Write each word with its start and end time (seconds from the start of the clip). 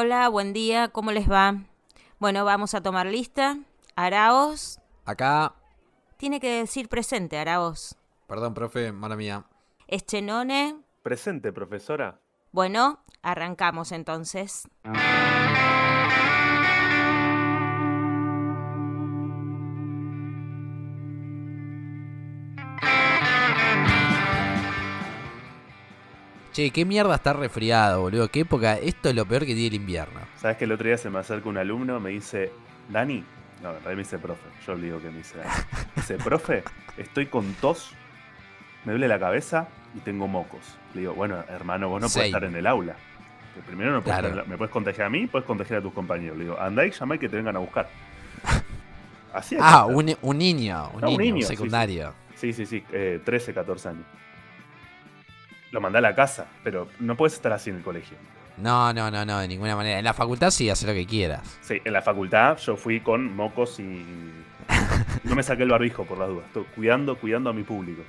Hola, 0.00 0.28
buen 0.28 0.52
día, 0.52 0.90
¿cómo 0.90 1.10
les 1.10 1.28
va? 1.28 1.56
Bueno, 2.20 2.44
vamos 2.44 2.72
a 2.72 2.80
tomar 2.80 3.06
lista. 3.06 3.58
Araos. 3.96 4.78
Acá. 5.04 5.56
Tiene 6.16 6.38
que 6.38 6.60
decir 6.60 6.88
presente, 6.88 7.36
Araos. 7.36 7.96
Perdón, 8.28 8.54
profe, 8.54 8.92
mala 8.92 9.16
mía. 9.16 9.46
Eschenone. 9.88 10.76
Presente, 11.02 11.52
profesora. 11.52 12.20
Bueno, 12.52 13.00
arrancamos 13.22 13.90
entonces. 13.90 14.68
Che, 26.58 26.70
qué 26.72 26.84
mierda 26.84 27.14
está 27.14 27.32
resfriado, 27.34 28.00
boludo. 28.00 28.26
Qué 28.32 28.40
época. 28.40 28.78
Esto 28.78 29.10
es 29.10 29.14
lo 29.14 29.24
peor 29.24 29.42
que 29.42 29.54
tiene 29.54 29.68
el 29.68 29.74
invierno. 29.74 30.18
¿Sabes 30.40 30.56
que 30.56 30.64
el 30.64 30.72
otro 30.72 30.88
día 30.88 30.98
se 30.98 31.08
me 31.08 31.20
acerca 31.20 31.48
un 31.48 31.56
alumno, 31.56 32.00
me 32.00 32.10
dice, 32.10 32.50
Dani? 32.88 33.22
No, 33.62 33.68
en 33.68 33.74
realidad 33.76 33.90
me 33.92 33.96
dice 33.98 34.18
profe. 34.18 34.42
Yo 34.66 34.74
le 34.74 34.86
digo 34.86 35.00
que 35.00 35.08
me 35.08 35.18
dice 35.18 35.38
Dani. 35.38 35.50
Dice, 35.94 36.16
profe, 36.16 36.64
estoy 36.96 37.26
con 37.26 37.52
tos, 37.60 37.92
me 38.84 38.90
duele 38.90 39.06
la 39.06 39.20
cabeza 39.20 39.68
y 39.94 40.00
tengo 40.00 40.26
mocos. 40.26 40.76
Le 40.94 41.02
digo, 41.02 41.14
bueno, 41.14 41.44
hermano, 41.48 41.90
vos 41.90 42.00
no 42.02 42.08
puedes 42.08 42.26
estar 42.26 42.42
en 42.42 42.56
el 42.56 42.66
aula. 42.66 42.96
Que 43.54 43.60
primero 43.60 43.92
no 43.92 44.02
puedes 44.02 44.18
Claro. 44.18 44.34
estar 44.34 44.48
me 44.48 44.56
puedes 44.58 44.72
contagiar 44.72 45.06
a 45.06 45.10
mí, 45.10 45.28
puedes 45.28 45.46
contagiar 45.46 45.78
a 45.78 45.82
tus 45.82 45.92
compañeros. 45.92 46.36
Le 46.38 46.42
digo, 46.42 46.58
andá 46.60 46.84
y 46.84 46.90
llamá 46.90 47.14
y 47.14 47.18
que 47.20 47.28
te 47.28 47.36
vengan 47.36 47.54
a 47.54 47.60
buscar. 47.60 47.88
Así 49.32 49.54
que 49.54 49.60
Ah, 49.64 49.86
un, 49.86 50.12
un 50.22 50.36
niño. 50.38 50.90
Un 50.92 51.04
Ah, 51.04 51.08
un 51.08 51.18
niño, 51.18 51.34
un 51.36 51.42
sí, 51.42 51.46
sí. 51.50 51.54
secundario. 51.54 52.14
Sí, 52.34 52.52
sí, 52.52 52.66
sí, 52.66 52.82
eh, 52.92 53.20
13, 53.24 53.54
14 53.54 53.90
años. 53.90 54.04
Lo 55.70 55.80
mandé 55.80 55.98
a 55.98 56.00
la 56.00 56.14
casa, 56.14 56.46
pero 56.64 56.88
no 56.98 57.16
puedes 57.16 57.34
estar 57.34 57.52
así 57.52 57.70
en 57.70 57.76
el 57.76 57.82
colegio. 57.82 58.16
No, 58.56 58.92
no, 58.92 59.10
no, 59.10 59.24
no, 59.24 59.38
de 59.38 59.48
ninguna 59.48 59.76
manera. 59.76 59.98
En 59.98 60.04
la 60.04 60.14
facultad 60.14 60.50
sí, 60.50 60.68
hace 60.68 60.86
lo 60.86 60.92
que 60.92 61.06
quieras. 61.06 61.58
Sí, 61.60 61.80
en 61.84 61.92
la 61.92 62.02
facultad 62.02 62.58
yo 62.58 62.76
fui 62.76 63.00
con 63.00 63.34
mocos 63.34 63.78
y. 63.80 64.04
No 65.24 65.34
me 65.34 65.42
saqué 65.42 65.64
el 65.64 65.70
barbijo 65.70 66.04
por 66.04 66.18
las 66.18 66.28
dudas. 66.28 66.46
Estoy 66.46 66.64
cuidando, 66.74 67.16
cuidando 67.18 67.50
a 67.50 67.52
mi 67.52 67.62
público. 67.62 68.02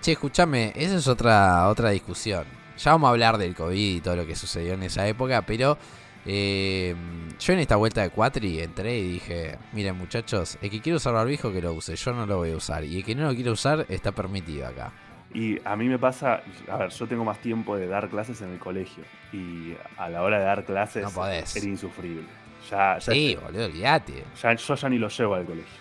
Che, 0.00 0.12
escúchame, 0.12 0.72
esa 0.74 0.96
es 0.96 1.08
otra, 1.08 1.68
otra 1.68 1.90
discusión. 1.90 2.44
Ya 2.78 2.92
vamos 2.92 3.08
a 3.08 3.10
hablar 3.10 3.38
del 3.38 3.54
COVID 3.54 3.96
y 3.96 4.00
todo 4.00 4.16
lo 4.16 4.26
que 4.26 4.34
sucedió 4.34 4.74
en 4.74 4.82
esa 4.82 5.06
época, 5.06 5.42
pero 5.42 5.78
eh, 6.24 6.94
yo 7.38 7.52
en 7.52 7.58
esta 7.58 7.76
vuelta 7.76 8.02
de 8.02 8.10
Cuatri 8.10 8.60
entré 8.60 8.98
y 8.98 9.12
dije, 9.12 9.58
miren 9.72 9.96
muchachos, 9.96 10.58
el 10.62 10.70
que 10.70 10.80
quiere 10.80 10.96
usar 10.96 11.14
barbijo 11.14 11.52
que 11.52 11.60
lo 11.60 11.72
use, 11.72 11.96
yo 11.96 12.12
no 12.12 12.26
lo 12.26 12.38
voy 12.38 12.52
a 12.52 12.56
usar. 12.56 12.84
Y 12.84 12.98
el 12.98 13.04
que 13.04 13.14
no 13.14 13.28
lo 13.28 13.34
quiere 13.34 13.50
usar 13.50 13.86
está 13.88 14.12
permitido 14.12 14.66
acá. 14.66 14.92
Y 15.34 15.58
a 15.64 15.76
mí 15.76 15.88
me 15.88 15.98
pasa, 15.98 16.42
a 16.70 16.76
ver, 16.76 16.90
yo 16.90 17.06
tengo 17.06 17.24
más 17.24 17.38
tiempo 17.38 17.76
de 17.76 17.86
dar 17.86 18.08
clases 18.08 18.40
en 18.42 18.50
el 18.52 18.58
colegio. 18.58 19.02
Y 19.32 19.74
a 19.96 20.08
la 20.10 20.22
hora 20.22 20.38
de 20.38 20.44
dar 20.44 20.64
clases 20.64 21.02
No 21.04 21.10
podés. 21.10 21.56
era 21.56 21.66
insufrible. 21.66 22.24
Ya, 22.70 22.98
ya, 22.98 23.12
Sí, 23.12 23.36
boludo, 23.42 23.64
olvídate. 23.66 24.24
ya- 24.40 24.54
yo 24.54 24.74
ya 24.74 24.88
ni 24.88 24.98
lo 24.98 25.08
llevo 25.08 25.34
al 25.34 25.44
colegio, 25.44 25.72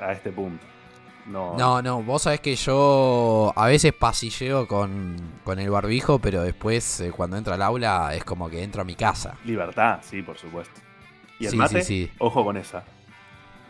a, 0.00 0.04
a 0.06 0.12
este 0.12 0.30
punto. 0.32 0.64
No, 1.26 1.56
No, 1.56 1.82
no, 1.82 2.02
vos 2.02 2.22
sabés 2.22 2.40
que 2.40 2.54
yo 2.54 3.52
a 3.56 3.66
veces 3.66 3.92
pasilleo 3.92 4.68
con, 4.68 5.16
con 5.44 5.58
el 5.58 5.70
barbijo, 5.70 6.18
pero 6.20 6.42
después 6.42 7.00
eh, 7.00 7.10
cuando 7.10 7.36
entro 7.36 7.52
al 7.54 7.62
aula 7.62 8.14
es 8.14 8.22
como 8.24 8.48
que 8.48 8.62
entro 8.62 8.82
a 8.82 8.84
mi 8.84 8.94
casa. 8.94 9.36
Libertad, 9.44 9.98
sí, 10.02 10.22
por 10.22 10.36
supuesto. 10.38 10.80
Y 11.40 11.46
el 11.46 11.50
Sí, 11.52 11.56
mate, 11.56 11.82
sí, 11.82 12.06
sí. 12.06 12.12
ojo 12.18 12.44
con 12.44 12.56
esa. 12.56 12.84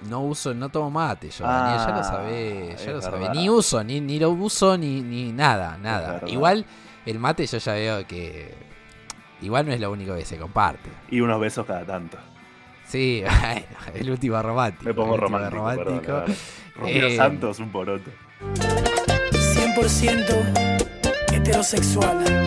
No 0.03 0.21
uso, 0.21 0.53
no 0.55 0.69
tomo 0.69 0.91
mate 0.91 1.31
yo, 1.31 1.45
Ah, 1.47 1.61
Daniel, 1.61 1.87
ya 1.87 1.97
lo 1.97 2.05
sabés, 2.05 2.75
es 2.81 2.87
ya 2.87 2.93
lo 2.93 3.03
sabés. 3.03 3.31
Ni 3.31 3.49
uso, 3.49 3.83
ni, 3.83 4.01
ni 4.01 4.19
lo 4.19 4.31
uso, 4.31 4.77
ni, 4.77 5.01
ni 5.01 5.33
nada, 5.33 5.79
nada. 5.79 6.21
Igual 6.27 6.65
el 7.07 7.19
mate 7.19 7.47
yo 7.47 7.59
ya 7.59 7.73
veo 7.73 8.07
que 8.07 8.55
igual 9.41 9.67
no 9.67 9.73
es 9.73 9.81
lo 9.81 9.91
único 9.91 10.15
que 10.15 10.25
se 10.25 10.37
comparte. 10.39 10.91
Y 11.11 11.21
unos 11.21 11.41
besos 11.41 11.67
cada 11.67 11.85
tanto. 11.85 12.19
Sí, 12.87 13.25
bueno, 13.41 13.67
el 13.95 14.11
último 14.11 14.41
romántico. 14.43 14.85
Me 14.85 14.95
pongo 14.95 15.17
romántico. 15.17 15.57
romántico. 15.57 16.03
perdón. 16.03 16.37
Romero 16.77 17.07
Eh, 17.09 17.17
Santos, 17.17 17.59
un 17.59 17.71
poroto. 17.73 18.11
100% 19.33 21.33
heterosexual. 21.33 22.47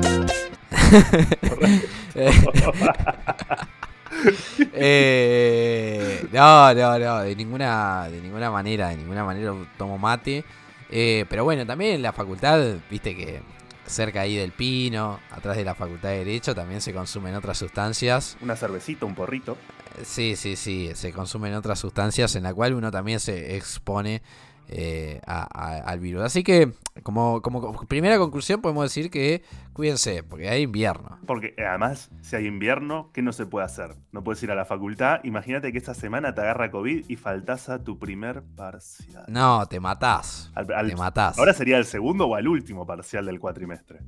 Eh, 4.74 6.28
no, 6.31 6.74
no, 6.74 7.00
no, 7.00 7.19
de 7.19 7.35
ninguna, 7.35 8.07
de 8.09 8.22
ninguna 8.22 8.52
manera, 8.52 8.90
de 8.90 8.97
ninguna 8.97 9.24
manera 9.24 9.53
tomo 9.78 9.97
mate. 9.97 10.44
Eh, 10.90 11.25
pero 11.30 11.44
bueno, 11.44 11.66
también 11.66 11.96
en 11.96 12.02
la 12.02 12.13
facultad, 12.13 12.75
viste 12.90 13.16
que 13.16 13.41
cerca 13.85 14.22
ahí 14.22 14.35
del 14.35 14.52
Pino, 14.52 15.19
atrás 15.31 15.57
de 15.57 15.63
la 15.63 15.75
facultad 15.75 16.09
de 16.09 16.19
Derecho, 16.19 16.53
también 16.53 16.81
se 16.81 16.94
consumen 16.94 17.35
otras 17.35 17.57
sustancias. 17.57 18.38
Una 18.41 18.56
cervecita, 18.56 19.06
un 19.06 19.16
porrito. 19.16 19.57
Sí, 20.03 20.36
sí, 20.36 20.56
sí, 20.56 20.91
se 20.94 21.12
consumen 21.12 21.53
otras 21.56 21.80
sustancias 21.80 22.36
en 22.36 22.44
la 22.44 22.53
cual 22.53 22.74
uno 22.74 22.91
también 22.91 23.19
se 23.19 23.56
expone 23.56 24.22
eh, 24.69 25.19
a- 25.25 25.47
a- 25.53 25.78
al 25.80 26.00
virus. 26.00 26.22
Así 26.24 26.44
que, 26.44 26.72
como, 27.03 27.41
primera 27.88 28.18
conclusión, 28.18 28.62
podemos 28.62 28.84
decir 28.84 29.09
que 29.09 29.44
cuídense, 29.74 30.24
porque 30.24 30.50
hay 30.50 30.62
invierno. 30.63 31.18
Porque 31.25 31.53
eh, 31.57 31.66
además, 31.66 32.09
si 32.22 32.35
hay 32.35 32.46
invierno, 32.46 33.09
¿qué 33.13 33.22
no 33.22 33.31
se 33.34 33.46
puede 33.46 33.66
hacer? 33.66 33.96
No 34.12 34.24
puedes 34.24 34.41
ir 34.44 34.52
a 34.52 34.56
la 34.56 34.66
facultad. 34.66 35.19
Imagínate 35.24 35.72
que 35.72 35.78
esta 35.78 35.94
semana 35.94 36.34
te 36.35 36.41
agarra 36.41 36.69
COVID 36.72 37.06
y 37.07 37.16
faltás 37.16 37.69
a 37.69 37.84
tu 37.84 37.97
primer 37.97 38.44
parcial. 38.56 39.25
No, 39.28 39.66
te 39.68 39.80
matás. 39.80 40.52
Al- 40.56 40.72
al- 40.74 40.90
Te 40.90 40.96
matás. 40.96 41.38
Ahora 41.40 41.53
sería 41.53 41.78
el 41.78 41.86
segundo 41.86 42.28
o 42.28 42.38
el 42.38 42.47
último 42.47 42.86
parcial 42.86 43.25
del 43.25 43.40
cuatrimestre. 43.40 44.00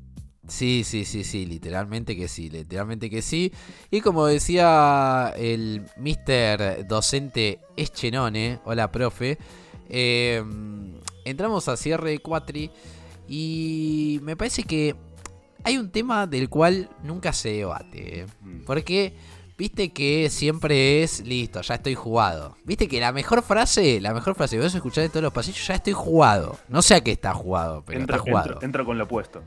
Sí, 0.47 0.83
sí, 0.83 1.05
sí, 1.05 1.23
sí, 1.23 1.45
literalmente 1.45 2.15
que 2.17 2.27
sí, 2.27 2.49
literalmente 2.49 3.09
que 3.09 3.21
sí. 3.21 3.53
Y 3.89 4.01
como 4.01 4.25
decía 4.25 5.33
el 5.37 5.85
mister 5.97 6.85
docente 6.87 7.59
Eschenone, 7.77 8.59
hola 8.65 8.91
profe, 8.91 9.37
eh, 9.93 10.41
entramos 11.25 11.67
a 11.67 11.75
cierre 11.75 12.11
de 12.11 12.19
Cuatri 12.19 12.71
y 13.27 14.19
me 14.23 14.37
parece 14.37 14.63
que 14.63 14.95
hay 15.63 15.77
un 15.77 15.91
tema 15.91 16.27
del 16.27 16.49
cual 16.49 16.89
nunca 17.03 17.33
se 17.33 17.51
debate. 17.51 18.21
¿eh? 18.21 18.25
Mm. 18.41 18.63
Porque 18.63 19.13
viste 19.57 19.91
que 19.91 20.29
siempre 20.29 21.03
es 21.03 21.25
listo, 21.25 21.61
ya 21.61 21.75
estoy 21.75 21.95
jugado. 21.95 22.55
Viste 22.63 22.87
que 22.87 22.99
la 23.01 23.11
mejor 23.11 23.43
frase, 23.43 23.99
la 23.99 24.13
mejor 24.13 24.33
frase 24.35 24.55
que 24.55 24.63
vos 24.63 24.73
escuchás 24.73 25.05
en 25.05 25.11
todos 25.11 25.23
los 25.23 25.33
pasillos, 25.33 25.67
ya 25.67 25.75
estoy 25.75 25.93
jugado. 25.93 26.57
No 26.69 26.81
sé 26.81 26.95
a 26.95 27.01
qué 27.01 27.11
está 27.11 27.33
jugado, 27.33 27.83
pero 27.85 27.99
Entro, 27.99 28.15
está 28.15 28.29
jugado. 28.29 28.59
entro 28.61 28.85
con 28.85 28.97
lo 28.97 29.03
opuesto. 29.03 29.43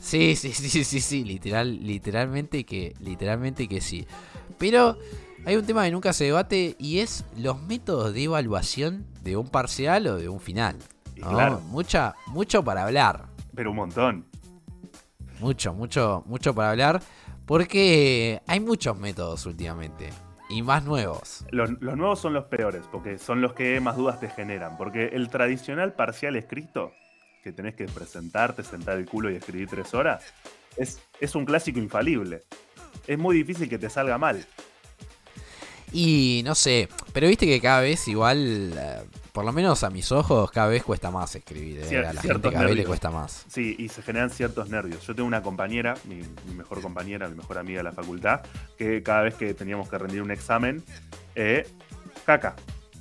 Sí, 0.00 0.34
sí, 0.34 0.52
sí, 0.52 0.82
sí, 0.82 1.00
sí, 1.00 1.24
literal, 1.24 1.86
literalmente 1.86 2.64
que, 2.64 2.94
literalmente 3.00 3.68
que 3.68 3.80
sí. 3.80 4.06
Pero 4.58 4.98
hay 5.44 5.56
un 5.56 5.64
tema 5.64 5.84
que 5.84 5.90
nunca 5.90 6.12
se 6.12 6.24
debate 6.24 6.76
y 6.78 7.00
es 7.00 7.24
los 7.36 7.60
métodos 7.62 8.12
de 8.12 8.24
evaluación 8.24 9.06
de 9.22 9.36
un 9.36 9.48
parcial 9.48 10.06
o 10.06 10.16
de 10.16 10.28
un 10.28 10.40
final. 10.40 10.76
Claro. 11.14 11.60
Mucha, 11.68 12.14
mucho 12.26 12.62
para 12.62 12.84
hablar. 12.84 13.26
Pero 13.54 13.70
un 13.70 13.76
montón. 13.76 14.26
Mucho, 15.38 15.74
mucho, 15.74 16.22
mucho 16.26 16.54
para 16.54 16.70
hablar. 16.70 17.02
Porque 17.46 18.40
hay 18.46 18.60
muchos 18.60 18.96
métodos 18.98 19.44
últimamente. 19.46 20.10
Y 20.48 20.62
más 20.62 20.84
nuevos. 20.84 21.44
Los, 21.50 21.70
los 21.80 21.96
nuevos 21.96 22.20
son 22.20 22.32
los 22.32 22.44
peores, 22.44 22.84
porque 22.90 23.18
son 23.18 23.40
los 23.40 23.52
que 23.52 23.80
más 23.80 23.96
dudas 23.96 24.20
te 24.20 24.28
generan. 24.28 24.76
Porque 24.76 25.06
el 25.06 25.28
tradicional 25.30 25.92
parcial 25.94 26.36
escrito, 26.36 26.92
que 27.42 27.52
tenés 27.52 27.74
que 27.74 27.86
presentarte, 27.86 28.62
sentar 28.62 28.98
el 28.98 29.06
culo 29.06 29.30
y 29.30 29.36
escribir 29.36 29.68
tres 29.68 29.94
horas, 29.94 30.24
es, 30.76 31.00
es 31.20 31.34
un 31.34 31.44
clásico 31.44 31.78
infalible. 31.78 32.42
Es 33.06 33.18
muy 33.18 33.36
difícil 33.36 33.68
que 33.68 33.78
te 33.78 33.90
salga 33.90 34.18
mal. 34.18 34.44
Y 35.92 36.42
no 36.44 36.54
sé, 36.54 36.88
pero 37.12 37.26
viste 37.28 37.46
que 37.46 37.60
cada 37.60 37.80
vez 37.80 38.06
igual, 38.08 38.72
eh, 38.76 39.02
por 39.32 39.44
lo 39.44 39.52
menos 39.52 39.82
a 39.82 39.90
mis 39.90 40.12
ojos, 40.12 40.50
cada 40.50 40.68
vez 40.68 40.82
cuesta 40.84 41.10
más 41.10 41.34
escribir. 41.34 41.80
eh, 41.80 41.86
Cier- 41.88 42.06
a 42.06 42.12
la 42.12 42.22
gente 42.22 42.40
cada 42.50 42.50
vez 42.50 42.60
le 42.60 42.66
nervios. 42.68 42.86
cuesta 42.86 43.10
más. 43.10 43.44
Sí, 43.48 43.74
y 43.78 43.88
se 43.88 44.02
generan 44.02 44.30
ciertos 44.30 44.68
nervios. 44.68 45.06
Yo 45.06 45.14
tengo 45.14 45.26
una 45.26 45.42
compañera, 45.42 45.94
mi, 46.08 46.16
mi 46.48 46.54
mejor 46.54 46.80
compañera, 46.80 47.28
mi 47.28 47.36
mejor 47.36 47.58
amiga 47.58 47.78
de 47.78 47.84
la 47.84 47.92
facultad, 47.92 48.40
que 48.78 49.02
cada 49.02 49.22
vez 49.22 49.34
que 49.34 49.52
teníamos 49.54 49.88
que 49.88 49.98
rendir 49.98 50.22
un 50.22 50.30
examen, 50.30 50.82
eh, 51.34 51.66
caca. 52.24 52.54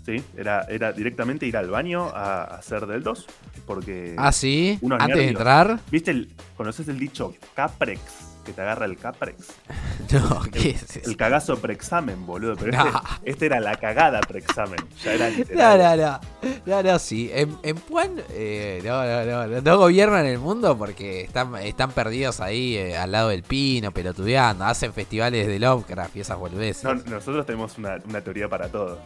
¿Sí? 0.06 0.24
Era, 0.36 0.64
era 0.64 0.92
directamente 0.92 1.46
ir 1.46 1.56
al 1.58 1.70
baño 1.70 2.06
a, 2.08 2.42
a 2.44 2.58
hacer 2.58 2.88
del 2.88 3.04
2. 3.04 3.28
Porque. 3.68 4.16
Ah, 4.18 4.32
sí, 4.32 4.80
antes 4.82 5.00
de 5.00 5.08
nervios. 5.08 5.28
entrar. 5.30 5.80
¿Viste 5.92 6.10
el. 6.10 6.34
¿Conoces 6.58 6.88
el 6.88 6.98
dicho 6.98 7.36
Caprex? 7.56 8.02
Que 8.50 8.54
te 8.56 8.62
agarra 8.64 8.86
el 8.86 8.98
Caprex. 8.98 9.46
No, 10.12 10.42
¿qué 10.52 10.72
es 10.72 10.96
eso? 10.98 11.08
El 11.08 11.16
cagazo 11.18 11.60
preexamen, 11.62 12.26
boludo. 12.26 12.56
Pero 12.56 12.72
No. 12.72 12.88
este, 12.88 13.30
este 13.30 13.46
era 13.46 13.60
la 13.60 13.76
cagada 13.76 14.22
preexamen. 14.22 14.80
Ya 15.04 15.14
era 15.14 15.30
No, 15.30 15.38
literal. 15.38 16.00
no, 16.00 16.20
no. 16.42 16.60
No, 16.66 16.82
no, 16.84 16.98
sí. 16.98 17.30
En, 17.32 17.56
en 17.62 17.76
Puan, 17.76 18.20
eh, 18.32 18.82
no, 18.84 19.06
no, 19.06 19.26
no, 19.26 19.48
no, 19.48 19.62
no 19.62 19.78
gobiernan 19.78 20.26
el 20.26 20.40
mundo 20.40 20.76
porque 20.80 21.22
están, 21.22 21.56
están 21.58 21.92
perdidos 21.92 22.40
ahí 22.40 22.76
eh, 22.76 22.98
al 22.98 23.12
lado 23.12 23.30
del 23.30 23.44
pino, 23.44 23.92
pelotudeando. 23.92 24.66
Hacen 24.66 24.94
festivales 24.94 25.46
de 25.46 25.60
Lovecraft 25.60 26.16
y 26.16 26.22
esas 26.22 26.40
boludeces. 26.40 26.84
No, 26.86 26.96
nosotros 26.96 27.46
tenemos 27.46 27.78
una, 27.78 27.98
una 28.10 28.22
teoría 28.22 28.50
para 28.50 28.68
todo. 28.68 28.98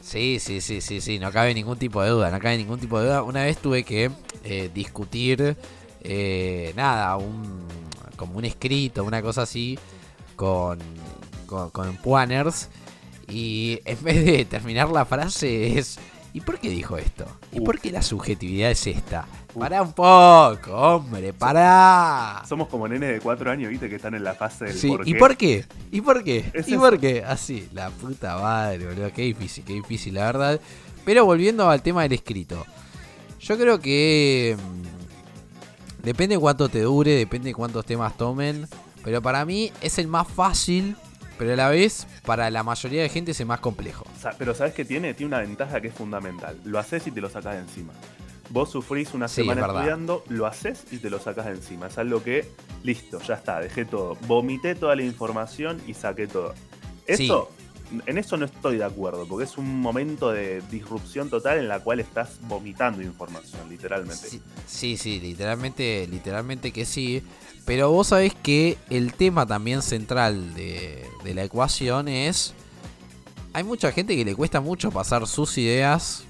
Sí, 0.00 0.38
sí, 0.40 0.60
sí, 0.60 0.80
sí, 0.80 1.00
sí. 1.00 1.18
No 1.18 1.32
cabe 1.32 1.52
ningún 1.52 1.78
tipo 1.78 2.00
de 2.00 2.10
duda. 2.10 2.30
No 2.30 2.38
cabe 2.38 2.56
ningún 2.58 2.78
tipo 2.78 3.00
de 3.00 3.06
duda. 3.06 3.22
Una 3.24 3.42
vez 3.42 3.58
tuve 3.58 3.82
que 3.82 4.12
eh, 4.44 4.70
discutir, 4.72 5.56
eh, 6.02 6.72
nada, 6.76 7.16
un 7.16 7.66
como 8.18 8.36
un 8.36 8.44
escrito, 8.44 9.02
una 9.02 9.22
cosa 9.22 9.42
así, 9.42 9.78
con 10.36 10.78
con, 11.48 11.70
con 11.70 11.96
Puaners. 11.96 12.68
Y 13.28 13.80
en 13.84 14.02
vez 14.04 14.24
de 14.24 14.44
terminar 14.44 14.88
la 14.90 15.04
frase 15.04 15.76
es. 15.78 15.98
¿Y 16.34 16.42
por 16.42 16.60
qué 16.60 16.68
dijo 16.68 16.98
esto? 16.98 17.26
¿Y 17.52 17.60
por 17.62 17.80
qué 17.80 17.90
la 17.90 18.02
subjetividad 18.02 18.70
es 18.70 18.86
esta? 18.86 19.26
Pará 19.58 19.82
un 19.82 19.92
poco, 19.92 20.70
hombre, 20.72 21.32
pará. 21.32 22.42
Somos 22.46 22.68
como 22.68 22.86
nenes 22.86 23.10
de 23.10 23.20
cuatro 23.20 23.50
años, 23.50 23.70
viste, 23.70 23.88
que 23.88 23.96
están 23.96 24.14
en 24.14 24.22
la 24.22 24.34
fase 24.34 24.66
del 24.66 24.74
Sí, 24.74 24.88
por 24.88 25.08
¿y 25.08 25.14
por 25.14 25.36
qué? 25.36 25.64
¿Y 25.90 26.00
por 26.02 26.22
qué? 26.22 26.50
Es 26.52 26.68
¿Y 26.68 26.72
eso. 26.72 26.80
por 26.80 27.00
qué? 27.00 27.24
Así, 27.26 27.68
la 27.72 27.90
puta 27.90 28.38
madre, 28.38 28.86
boludo. 28.86 29.10
Qué 29.12 29.22
difícil, 29.22 29.64
qué 29.64 29.72
difícil, 29.72 30.14
la 30.14 30.26
verdad. 30.26 30.60
Pero 31.04 31.24
volviendo 31.24 31.68
al 31.68 31.82
tema 31.82 32.02
del 32.02 32.12
escrito. 32.12 32.64
Yo 33.40 33.56
creo 33.56 33.80
que. 33.80 34.56
Depende 36.02 36.38
cuánto 36.38 36.68
te 36.68 36.82
dure, 36.82 37.12
depende 37.12 37.52
cuántos 37.52 37.84
temas 37.84 38.16
tomen. 38.16 38.66
Pero 39.04 39.22
para 39.22 39.44
mí 39.44 39.72
es 39.80 39.98
el 39.98 40.08
más 40.08 40.26
fácil, 40.28 40.96
pero 41.38 41.52
a 41.52 41.56
la 41.56 41.68
vez, 41.68 42.06
para 42.24 42.50
la 42.50 42.62
mayoría 42.62 43.02
de 43.02 43.08
gente 43.08 43.30
es 43.30 43.40
el 43.40 43.46
más 43.46 43.60
complejo. 43.60 44.04
Pero 44.38 44.54
¿sabes 44.54 44.74
qué 44.74 44.84
tiene? 44.84 45.14
Tiene 45.14 45.28
una 45.34 45.40
ventaja 45.40 45.80
que 45.80 45.88
es 45.88 45.94
fundamental. 45.94 46.58
Lo 46.64 46.78
haces 46.78 47.06
y 47.06 47.10
te 47.10 47.20
lo 47.20 47.30
sacas 47.30 47.54
de 47.54 47.60
encima. 47.60 47.92
Vos 48.50 48.70
sufrís 48.70 49.12
una 49.12 49.28
Sí, 49.28 49.42
semana 49.42 49.66
estudiando, 49.66 50.24
lo 50.28 50.46
haces 50.46 50.84
y 50.90 50.98
te 50.98 51.10
lo 51.10 51.18
sacas 51.18 51.46
de 51.46 51.52
encima. 51.52 51.88
Es 51.88 51.98
algo 51.98 52.22
que, 52.22 52.50
listo, 52.82 53.20
ya 53.20 53.34
está, 53.34 53.60
dejé 53.60 53.84
todo. 53.84 54.16
Vomité 54.26 54.74
toda 54.74 54.96
la 54.96 55.02
información 55.02 55.80
y 55.86 55.94
saqué 55.94 56.26
todo. 56.26 56.54
Eso, 57.06 57.50
en 58.06 58.18
eso 58.18 58.36
no 58.36 58.44
estoy 58.44 58.78
de 58.78 58.84
acuerdo, 58.84 59.26
porque 59.26 59.44
es 59.44 59.58
un 59.58 59.80
momento 59.80 60.30
de 60.30 60.62
disrupción 60.70 61.30
total 61.30 61.58
en 61.58 61.68
la 61.68 61.80
cual 61.80 62.00
estás 62.00 62.38
vomitando 62.42 63.02
información, 63.02 63.68
literalmente. 63.68 64.28
Sí, 64.28 64.42
sí, 64.66 64.96
sí, 64.96 65.20
literalmente, 65.20 66.06
literalmente 66.10 66.72
que 66.72 66.84
sí. 66.84 67.22
Pero 67.64 67.90
vos 67.90 68.08
sabés 68.08 68.34
que 68.34 68.78
el 68.90 69.12
tema 69.12 69.46
también 69.46 69.82
central 69.82 70.54
de, 70.54 71.06
de 71.24 71.34
la 71.34 71.44
ecuación 71.44 72.08
es... 72.08 72.54
Hay 73.52 73.64
mucha 73.64 73.92
gente 73.92 74.14
que 74.16 74.24
le 74.24 74.34
cuesta 74.34 74.60
mucho 74.60 74.90
pasar 74.90 75.26
sus 75.26 75.56
ideas 75.58 76.24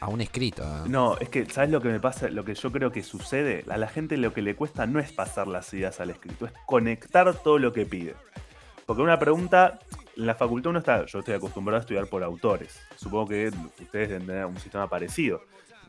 a 0.00 0.08
un 0.08 0.20
escrito. 0.20 0.62
¿eh? 0.62 0.88
No, 0.88 1.16
es 1.18 1.28
que, 1.28 1.46
¿sabes 1.46 1.70
lo 1.70 1.80
que 1.80 1.88
me 1.88 2.00
pasa? 2.00 2.28
Lo 2.28 2.44
que 2.44 2.54
yo 2.54 2.72
creo 2.72 2.90
que 2.90 3.02
sucede, 3.02 3.64
a 3.68 3.76
la 3.76 3.88
gente 3.88 4.16
lo 4.16 4.32
que 4.32 4.42
le 4.42 4.56
cuesta 4.56 4.86
no 4.86 4.98
es 4.98 5.12
pasar 5.12 5.46
las 5.46 5.72
ideas 5.74 6.00
al 6.00 6.10
escrito, 6.10 6.46
es 6.46 6.52
conectar 6.66 7.34
todo 7.42 7.58
lo 7.58 7.72
que 7.72 7.86
pide. 7.86 8.14
Porque 8.86 9.02
una 9.02 9.18
pregunta, 9.18 9.78
en 10.20 10.26
la 10.26 10.34
facultad 10.34 10.70
uno 10.70 10.78
está, 10.80 11.04
yo 11.06 11.18
estoy 11.20 11.34
acostumbrado 11.34 11.78
a 11.78 11.80
estudiar 11.80 12.06
por 12.06 12.22
autores. 12.22 12.78
Supongo 12.96 13.28
que 13.28 13.50
ustedes 13.80 14.08
deben 14.10 14.26
tener 14.26 14.44
un 14.46 14.58
sistema 14.58 14.88
parecido. 14.88 15.40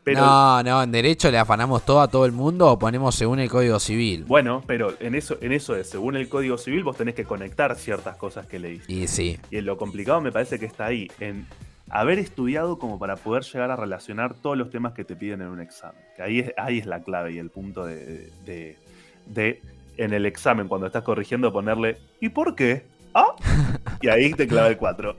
Pero, 0.04 0.20
No, 0.20 0.62
no, 0.64 0.82
en 0.82 0.90
derecho 0.90 1.30
le 1.30 1.38
afanamos 1.38 1.84
todo 1.84 2.00
a 2.00 2.08
todo 2.08 2.26
el 2.26 2.32
mundo 2.32 2.66
o 2.68 2.76
ponemos 2.78 3.14
según 3.14 3.38
el 3.38 3.48
Código 3.48 3.78
Civil. 3.78 4.24
bueno, 4.24 4.64
pero 4.66 4.94
en 4.98 5.14
eso, 5.14 5.36
en 5.40 5.52
eso 5.52 5.76
es, 5.76 5.88
según 5.90 6.16
el 6.16 6.28
Código 6.28 6.58
Civil, 6.58 6.82
vos 6.82 6.96
tenés 6.96 7.14
que 7.14 7.24
conectar 7.24 7.76
ciertas 7.76 8.16
cosas 8.16 8.46
que 8.46 8.58
leíste. 8.58 8.92
Y 8.92 9.06
sí, 9.06 9.38
Y 9.50 9.60
lo 9.60 9.76
complicado 9.76 10.20
me 10.20 10.32
parece 10.32 10.58
que 10.58 10.66
está 10.66 10.86
ahí, 10.86 11.08
en 11.20 11.46
haber 11.88 12.18
estudiado 12.18 12.78
como 12.80 12.98
para 12.98 13.14
poder 13.16 13.44
llegar 13.44 13.70
a 13.70 13.76
relacionar 13.76 14.34
todos 14.34 14.56
los 14.58 14.70
temas 14.70 14.92
que 14.92 15.04
te 15.04 15.14
piden 15.14 15.40
en 15.42 15.48
un 15.48 15.60
examen. 15.60 16.02
Que 16.16 16.22
ahí 16.22 16.38
es, 16.40 16.52
ahí 16.56 16.78
es 16.78 16.86
la 16.86 17.02
clave 17.04 17.32
y 17.34 17.38
el 17.38 17.50
punto 17.50 17.84
de, 17.84 18.30
de- 18.44 18.76
de, 19.26 19.62
en 19.98 20.12
el 20.14 20.26
examen, 20.26 20.66
cuando 20.66 20.88
estás 20.88 21.04
corrigiendo, 21.04 21.52
ponerle 21.52 21.98
¿y 22.18 22.30
por 22.30 22.56
qué? 22.56 22.86
¿Ah? 23.14 23.36
Y 24.02 24.08
ahí 24.08 24.32
te 24.34 24.46
clava 24.46 24.68
el 24.68 24.76
4. 24.76 25.16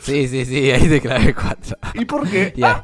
sí, 0.00 0.28
sí, 0.28 0.44
sí, 0.44 0.70
ahí 0.70 0.88
te 0.88 1.00
clavé 1.00 1.34
cuatro. 1.34 1.76
¿Y 1.94 2.04
por 2.04 2.28
qué? 2.28 2.52
Y, 2.56 2.62
ahí- 2.62 2.82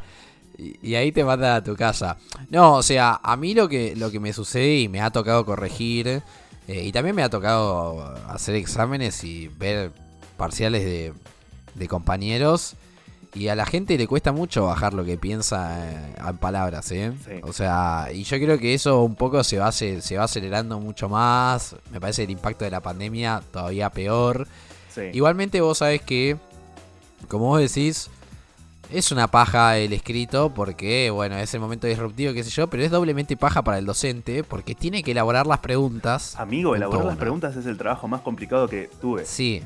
y- 0.58 0.78
y 0.90 0.94
ahí 0.94 1.10
te 1.12 1.24
mandan 1.24 1.52
a 1.56 1.64
tu 1.64 1.74
casa. 1.76 2.16
No, 2.50 2.74
o 2.74 2.82
sea, 2.82 3.20
a 3.22 3.36
mí 3.36 3.54
lo 3.54 3.68
que, 3.68 3.94
lo 3.96 4.10
que 4.10 4.20
me 4.20 4.32
sucede 4.32 4.78
y 4.78 4.88
me 4.88 5.00
ha 5.00 5.10
tocado 5.10 5.44
corregir, 5.44 6.06
eh, 6.08 6.22
y 6.84 6.92
también 6.92 7.16
me 7.16 7.22
ha 7.22 7.28
tocado 7.30 8.02
hacer 8.28 8.54
exámenes 8.54 9.22
y 9.24 9.48
ver 9.48 9.90
parciales 10.36 10.84
de, 10.84 11.12
de 11.74 11.88
compañeros, 11.88 12.76
y 13.34 13.48
a 13.48 13.56
la 13.56 13.66
gente 13.66 13.98
le 13.98 14.06
cuesta 14.06 14.30
mucho 14.30 14.66
bajar 14.66 14.94
lo 14.94 15.04
que 15.04 15.18
piensa 15.18 15.90
eh, 15.90 16.14
en 16.28 16.36
palabras, 16.36 16.90
¿eh? 16.92 17.12
Sí. 17.24 17.32
O 17.42 17.52
sea, 17.52 18.08
y 18.14 18.22
yo 18.22 18.36
creo 18.38 18.58
que 18.58 18.74
eso 18.74 19.02
un 19.02 19.16
poco 19.16 19.42
se 19.42 19.58
va, 19.58 19.72
se 19.72 20.16
va 20.16 20.22
acelerando 20.24 20.78
mucho 20.78 21.08
más. 21.08 21.74
Me 21.90 22.00
parece 22.00 22.22
el 22.22 22.30
impacto 22.30 22.64
de 22.64 22.70
la 22.70 22.80
pandemia 22.80 23.42
todavía 23.52 23.90
peor. 23.90 24.46
Sí. 24.94 25.02
Igualmente 25.12 25.60
vos 25.60 25.78
sabés 25.78 26.02
que, 26.02 26.36
como 27.28 27.46
vos 27.46 27.60
decís, 27.60 28.10
es 28.92 29.10
una 29.12 29.28
paja 29.28 29.78
el 29.78 29.92
escrito 29.92 30.50
porque, 30.54 31.10
bueno, 31.10 31.36
es 31.36 31.52
el 31.54 31.60
momento 31.60 31.86
disruptivo, 31.86 32.32
qué 32.32 32.44
sé 32.44 32.50
yo, 32.50 32.68
pero 32.68 32.82
es 32.84 32.90
doblemente 32.90 33.36
paja 33.36 33.62
para 33.62 33.78
el 33.78 33.86
docente 33.86 34.44
porque 34.44 34.74
tiene 34.74 35.02
que 35.02 35.10
elaborar 35.12 35.46
las 35.46 35.58
preguntas. 35.58 36.36
Amigo, 36.36 36.76
elaborar 36.76 37.06
las 37.06 37.16
preguntas 37.16 37.56
es 37.56 37.66
el 37.66 37.76
trabajo 37.78 38.06
más 38.08 38.20
complicado 38.20 38.68
que 38.68 38.88
tuve. 39.00 39.24
Sí, 39.24 39.62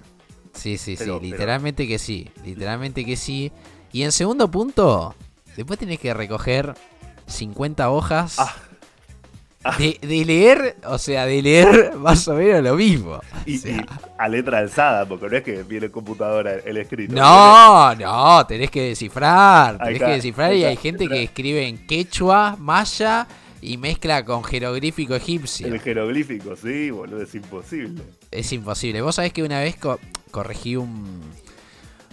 sí, 0.54 0.78
sí, 0.78 0.94
Pero- 0.98 1.14
sí, 1.14 1.20
pero- 1.20 1.32
literalmente 1.32 1.86
que 1.86 1.98
sí, 1.98 2.30
literalmente 2.44 3.04
que 3.04 3.16
sí. 3.16 3.52
Y 3.92 4.02
en 4.02 4.12
segundo 4.12 4.50
punto, 4.50 5.14
después 5.56 5.78
tenés 5.78 5.98
que 5.98 6.14
recoger 6.14 6.74
50 7.26 7.90
hojas 7.90 8.36
Ah. 8.38 8.54
De, 9.76 9.98
de 10.00 10.24
leer, 10.24 10.76
o 10.86 10.98
sea, 10.98 11.26
de 11.26 11.42
leer 11.42 11.94
más 11.98 12.26
o 12.28 12.34
menos 12.34 12.62
lo 12.62 12.74
mismo. 12.76 13.20
Y, 13.46 13.56
O 13.56 13.60
sea, 13.60 13.76
y 13.76 13.86
a 14.16 14.28
letra 14.28 14.58
alzada, 14.58 15.06
porque 15.06 15.26
no 15.28 15.36
es 15.36 15.42
que 15.42 15.62
viene 15.64 15.90
computadora 15.90 16.54
el 16.54 16.76
escrito. 16.76 17.14
No, 17.14 17.94
no, 17.94 18.46
tenés 18.46 18.70
que 18.70 18.82
descifrar, 18.82 19.78
tenés 19.78 19.98
que 19.98 20.10
descifrar 20.10 20.54
y 20.54 20.64
hay 20.64 20.76
gente 20.76 21.08
que 21.08 21.22
escribe 21.22 21.66
en 21.66 21.86
quechua, 21.86 22.56
maya 22.58 23.26
y 23.60 23.76
mezcla 23.76 24.24
con 24.24 24.44
jeroglífico 24.44 25.14
egipcio. 25.16 25.66
El 25.66 25.80
jeroglífico, 25.80 26.54
sí, 26.56 26.90
boludo, 26.90 27.22
es 27.22 27.34
imposible. 27.34 28.02
Es 28.30 28.52
imposible. 28.52 29.02
Vos 29.02 29.16
sabés 29.16 29.32
que 29.32 29.42
una 29.42 29.58
vez 29.60 29.74
co- 29.76 29.98
corregí 30.30 30.76
un, 30.76 31.20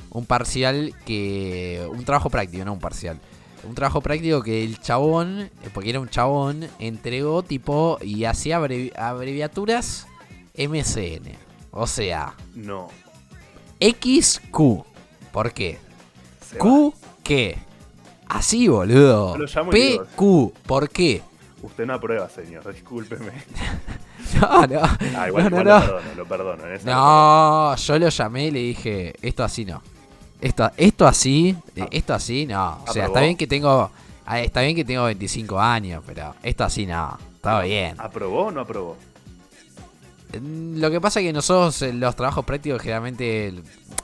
un 0.10 0.26
parcial 0.26 0.94
que... 1.06 1.86
Un 1.92 2.04
trabajo 2.04 2.30
práctico, 2.32 2.66
no 2.66 2.74
un 2.74 2.80
parcial. 2.80 3.20
Un 3.68 3.76
trabajo 3.76 4.02
práctico 4.02 4.42
que 4.44 4.64
el 4.64 4.80
chabón, 4.80 5.40
eh, 5.42 5.52
porque 5.74 5.90
era 5.90 6.00
un 6.00 6.10
chabón, 6.10 6.68
entregó 6.80 7.44
tipo 7.44 7.98
y 8.02 8.26
hacía 8.26 8.60
abrevi- 8.60 8.94
abreviaturas 8.98 10.08
MCN. 10.56 11.36
O 11.72 11.88
sea, 11.88 12.34
No. 12.54 12.88
XQ. 13.80 14.86
¿Por 15.32 15.52
qué? 15.52 15.78
se 16.48 16.58
va. 16.58 16.62
Q, 16.64 16.94
¿qué? 17.24 17.58
Así, 18.28 18.68
boludo. 18.68 19.36
PQ, 19.72 20.54
¿por 20.66 20.90
qué? 20.90 21.22
Usted 21.62 21.86
no 21.86 21.94
aprueba, 21.96 22.30
señor, 22.30 22.72
discúlpeme. 22.74 23.32
No, 24.42 24.66
no. 24.68 24.80
Ah, 25.16 25.28
igual, 25.28 25.50
no, 25.50 25.50
igual 25.50 25.52
no, 25.52 25.64
lo 25.64 25.64
no. 25.64 25.80
perdono, 25.86 26.16
lo 26.16 26.26
perdono. 26.26 26.68
en 26.68 26.86
No, 26.86 27.76
yo 27.76 28.00
lo 28.00 28.10
llamé 28.10 28.48
y 28.48 28.52
le 28.52 28.60
dije, 28.60 29.14
esto 29.22 29.44
así 29.44 29.64
no. 29.66 29.82
Esto, 30.48 30.72
esto 30.78 31.08
así, 31.08 31.56
eh, 31.76 31.82
Ah. 31.84 31.88
esto 31.92 32.14
así 32.14 32.46
no. 32.46 32.80
O 32.88 32.94
sea, 32.94 33.04
¿Aprobó? 33.04 33.08
está 33.08 33.22
bien 33.22 33.38
que 33.38 33.48
tengo, 33.48 33.92
ah, 34.26 34.40
está 34.40 34.62
bien 34.62 34.76
que 34.76 34.86
tengo 34.86 35.04
25 35.06 35.60
años, 35.60 36.04
pero 36.06 36.36
esto 36.44 36.64
así 36.64 36.86
no. 36.86 37.18
Está 37.36 37.62
bien. 37.62 37.92
perdono. 37.96 38.08
¿Aprobó 38.08 38.42
o 38.46 38.52
no 38.52 38.62
aprobó? 38.62 38.98
Mm, 40.40 40.80
Lo 40.80 40.92
que 40.92 41.00
pasa 41.02 41.20
es 41.20 41.26
que 41.28 41.34
nosotros 41.34 41.82
eh, 41.82 41.94
los 41.94 42.16
trabajos 42.16 42.44
prácticos 42.46 42.82
generalmente 42.82 43.54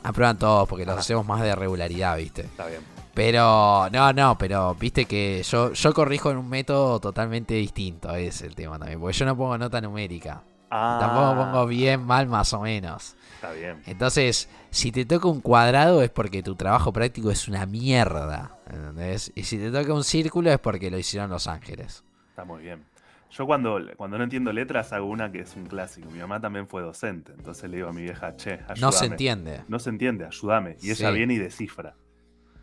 aprueban 0.03 0.37
todos 0.37 0.67
porque 0.67 0.85
los 0.85 0.97
hacemos 0.97 1.25
más 1.25 1.41
de 1.41 1.55
regularidad, 1.55 2.17
¿viste? 2.17 2.41
Está 2.43 2.65
bien. 2.67 2.81
Pero, 3.13 3.89
no, 3.91 4.13
no, 4.13 4.37
pero 4.37 4.73
viste 4.75 5.03
que 5.05 5.43
yo, 5.43 5.73
yo 5.73 5.93
corrijo 5.93 6.31
en 6.31 6.37
un 6.37 6.47
método 6.47 6.99
totalmente 6.99 7.53
distinto, 7.55 8.15
es 8.15 8.41
el 8.41 8.55
tema 8.55 8.79
también. 8.79 8.99
Porque 9.01 9.17
yo 9.17 9.25
no 9.25 9.35
pongo 9.35 9.57
nota 9.57 9.81
numérica. 9.81 10.41
Ah, 10.69 10.97
Tampoco 11.01 11.35
pongo 11.43 11.65
bien, 11.67 12.01
mal, 12.05 12.27
más 12.27 12.53
o 12.53 12.61
menos. 12.61 13.15
Está 13.41 13.53
bien. 13.53 13.81
Entonces, 13.87 14.47
si 14.69 14.91
te 14.91 15.03
toca 15.03 15.27
un 15.27 15.41
cuadrado 15.41 16.03
es 16.03 16.11
porque 16.11 16.43
tu 16.43 16.55
trabajo 16.55 16.93
práctico 16.93 17.31
es 17.31 17.47
una 17.47 17.65
mierda. 17.65 18.55
¿Entendés? 18.69 19.31
Y 19.33 19.43
si 19.43 19.57
te 19.57 19.71
toca 19.71 19.93
un 19.95 20.03
círculo 20.03 20.51
es 20.51 20.59
porque 20.59 20.91
lo 20.91 20.99
hicieron 20.99 21.31
Los 21.31 21.47
Ángeles. 21.47 22.03
Está 22.29 22.45
muy 22.45 22.61
bien. 22.61 22.83
Yo 23.31 23.47
cuando, 23.47 23.79
cuando 23.97 24.17
no 24.19 24.25
entiendo 24.25 24.53
letras 24.53 24.93
hago 24.93 25.07
una 25.07 25.31
que 25.31 25.39
es 25.39 25.55
un 25.55 25.65
clásico. 25.65 26.11
Mi 26.11 26.19
mamá 26.19 26.39
también 26.39 26.67
fue 26.67 26.83
docente. 26.83 27.31
Entonces 27.35 27.67
le 27.69 27.77
digo 27.77 27.89
a 27.89 27.93
mi 27.93 28.03
vieja, 28.03 28.35
che, 28.35 28.53
ayúdame. 28.67 28.79
No 28.81 28.91
se 28.91 29.05
entiende. 29.05 29.61
No 29.67 29.79
se 29.79 29.89
entiende, 29.89 30.25
ayúdame. 30.25 30.77
Y 30.81 30.91
ella 30.91 31.09
Sí. 31.09 31.15
viene 31.17 31.33
y 31.33 31.37
descifra. 31.37 31.95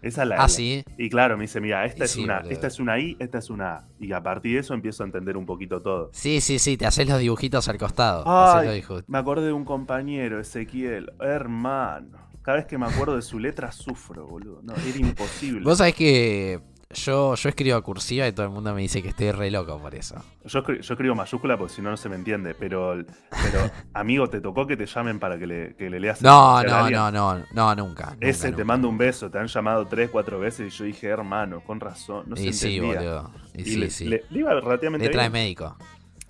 Esa 0.03 0.23
es 0.23 0.29
la. 0.29 0.37
Ah, 0.37 0.49
sí. 0.49 0.85
Y 0.97 1.09
claro, 1.11 1.37
me 1.37 1.43
dice, 1.43 1.61
mira, 1.61 1.85
esta 1.85 2.01
Y 2.01 2.05
es 2.05 2.11
sí, 2.13 2.23
una, 2.25 2.37
boludo. 2.39 2.51
esta 2.53 2.67
es 2.69 2.79
una 2.81 2.99
I, 2.99 3.17
esta 3.19 3.39
es 3.39 3.51
una 3.51 3.73
A. 3.75 3.89
Y 3.99 4.13
a 4.13 4.23
partir 4.23 4.55
de 4.55 4.61
eso 4.61 4.75
empiezo 4.75 5.03
a 5.03 5.07
entender 5.07 5.37
un 5.37 5.47
poquito 5.47 5.83
todo. 5.83 6.11
Sí, 6.13 6.41
sí, 6.41 6.59
sí, 6.59 6.77
te 6.77 6.87
haces 6.87 7.09
los 7.09 7.19
dibujitos 7.19 7.69
al 7.69 7.79
costado. 7.79 8.23
Ay, 8.27 8.83
me 9.07 9.19
acordé 9.19 9.47
de 9.47 9.53
un 9.53 9.65
compañero, 9.65 10.41
Ezequiel, 10.41 11.13
hermano. 11.21 12.19
Cada 12.43 12.59
vez 12.59 12.67
que 12.67 12.79
me 12.79 12.87
acuerdo 12.87 13.17
de 13.17 13.23
su 13.23 13.39
letra 13.39 13.73
sufro, 13.73 14.27
boludo. 14.27 14.61
No, 14.63 14.75
era 14.75 14.99
imposible. 14.99 15.61
Vos 15.65 15.79
sabés 15.79 15.95
que 15.95 16.61
yo, 16.91 17.35
yo 17.35 17.49
escribo 17.49 17.83
cursiva 17.83 18.27
y 18.27 18.33
todo 18.33 18.47
el 18.47 18.53
mundo 18.53 18.75
me 18.75 18.83
dice 18.83 19.03
que 19.03 19.09
estoy 19.11 19.31
re 19.33 19.51
loco 19.51 19.79
por 19.81 19.95
eso. 19.95 20.17
Yo, 20.45 20.63
yo 20.67 20.95
escribo 20.95 21.15
mayúscula 21.15 21.59
porque 21.59 21.75
si 21.75 21.83
no, 21.83 21.91
no 21.91 21.97
se 21.97 22.09
me 22.09 22.17
entiende. 22.17 22.55
Pero, 22.55 23.05
pero 23.41 23.71
amigo, 23.93 24.29
¿te 24.29 24.41
tocó 24.41 24.67
que 24.67 24.77
te 24.77 24.87
llamen 24.87 25.19
para 25.19 25.39
que 25.39 25.47
le, 25.47 25.77
que 25.77 25.91
le 25.91 26.01
leas? 26.01 26.21
No, 26.21 26.63
no, 26.65 26.91
no, 26.91 27.11
no, 27.11 27.45
no, 27.53 27.75
nunca. 27.75 28.17
nunca, 28.21 28.21
Ese 28.21 28.53
te 28.53 28.65
nunca. 28.65 28.65
mando 28.65 28.89
un 28.89 28.99
beso, 28.99 29.31
te 29.31 29.39
han 29.39 29.47
llamado 29.47 29.87
tres, 29.87 30.11
cuatro 30.11 30.39
veces 30.41 30.73
y 30.75 30.77
yo 30.77 30.85
dije, 30.85 31.07
hermano, 31.09 31.63
con 31.63 31.81
razón, 31.81 32.25
no 32.29 32.37
se 32.37 32.43
y 32.43 32.53
sí, 32.53 32.79
entendía. 32.79 32.81
boludo. 32.81 33.31
Y, 33.55 33.65
Y 33.65 33.65
sí, 33.65 33.77
le, 33.77 33.91
sí. 33.91 34.05
le- 34.05 34.25
le 34.31 34.39
iba 34.41 34.55
relativamente 34.61 35.05
Letra 35.05 35.23
de 35.25 35.31
bien. 35.31 35.31
médico. 35.31 35.77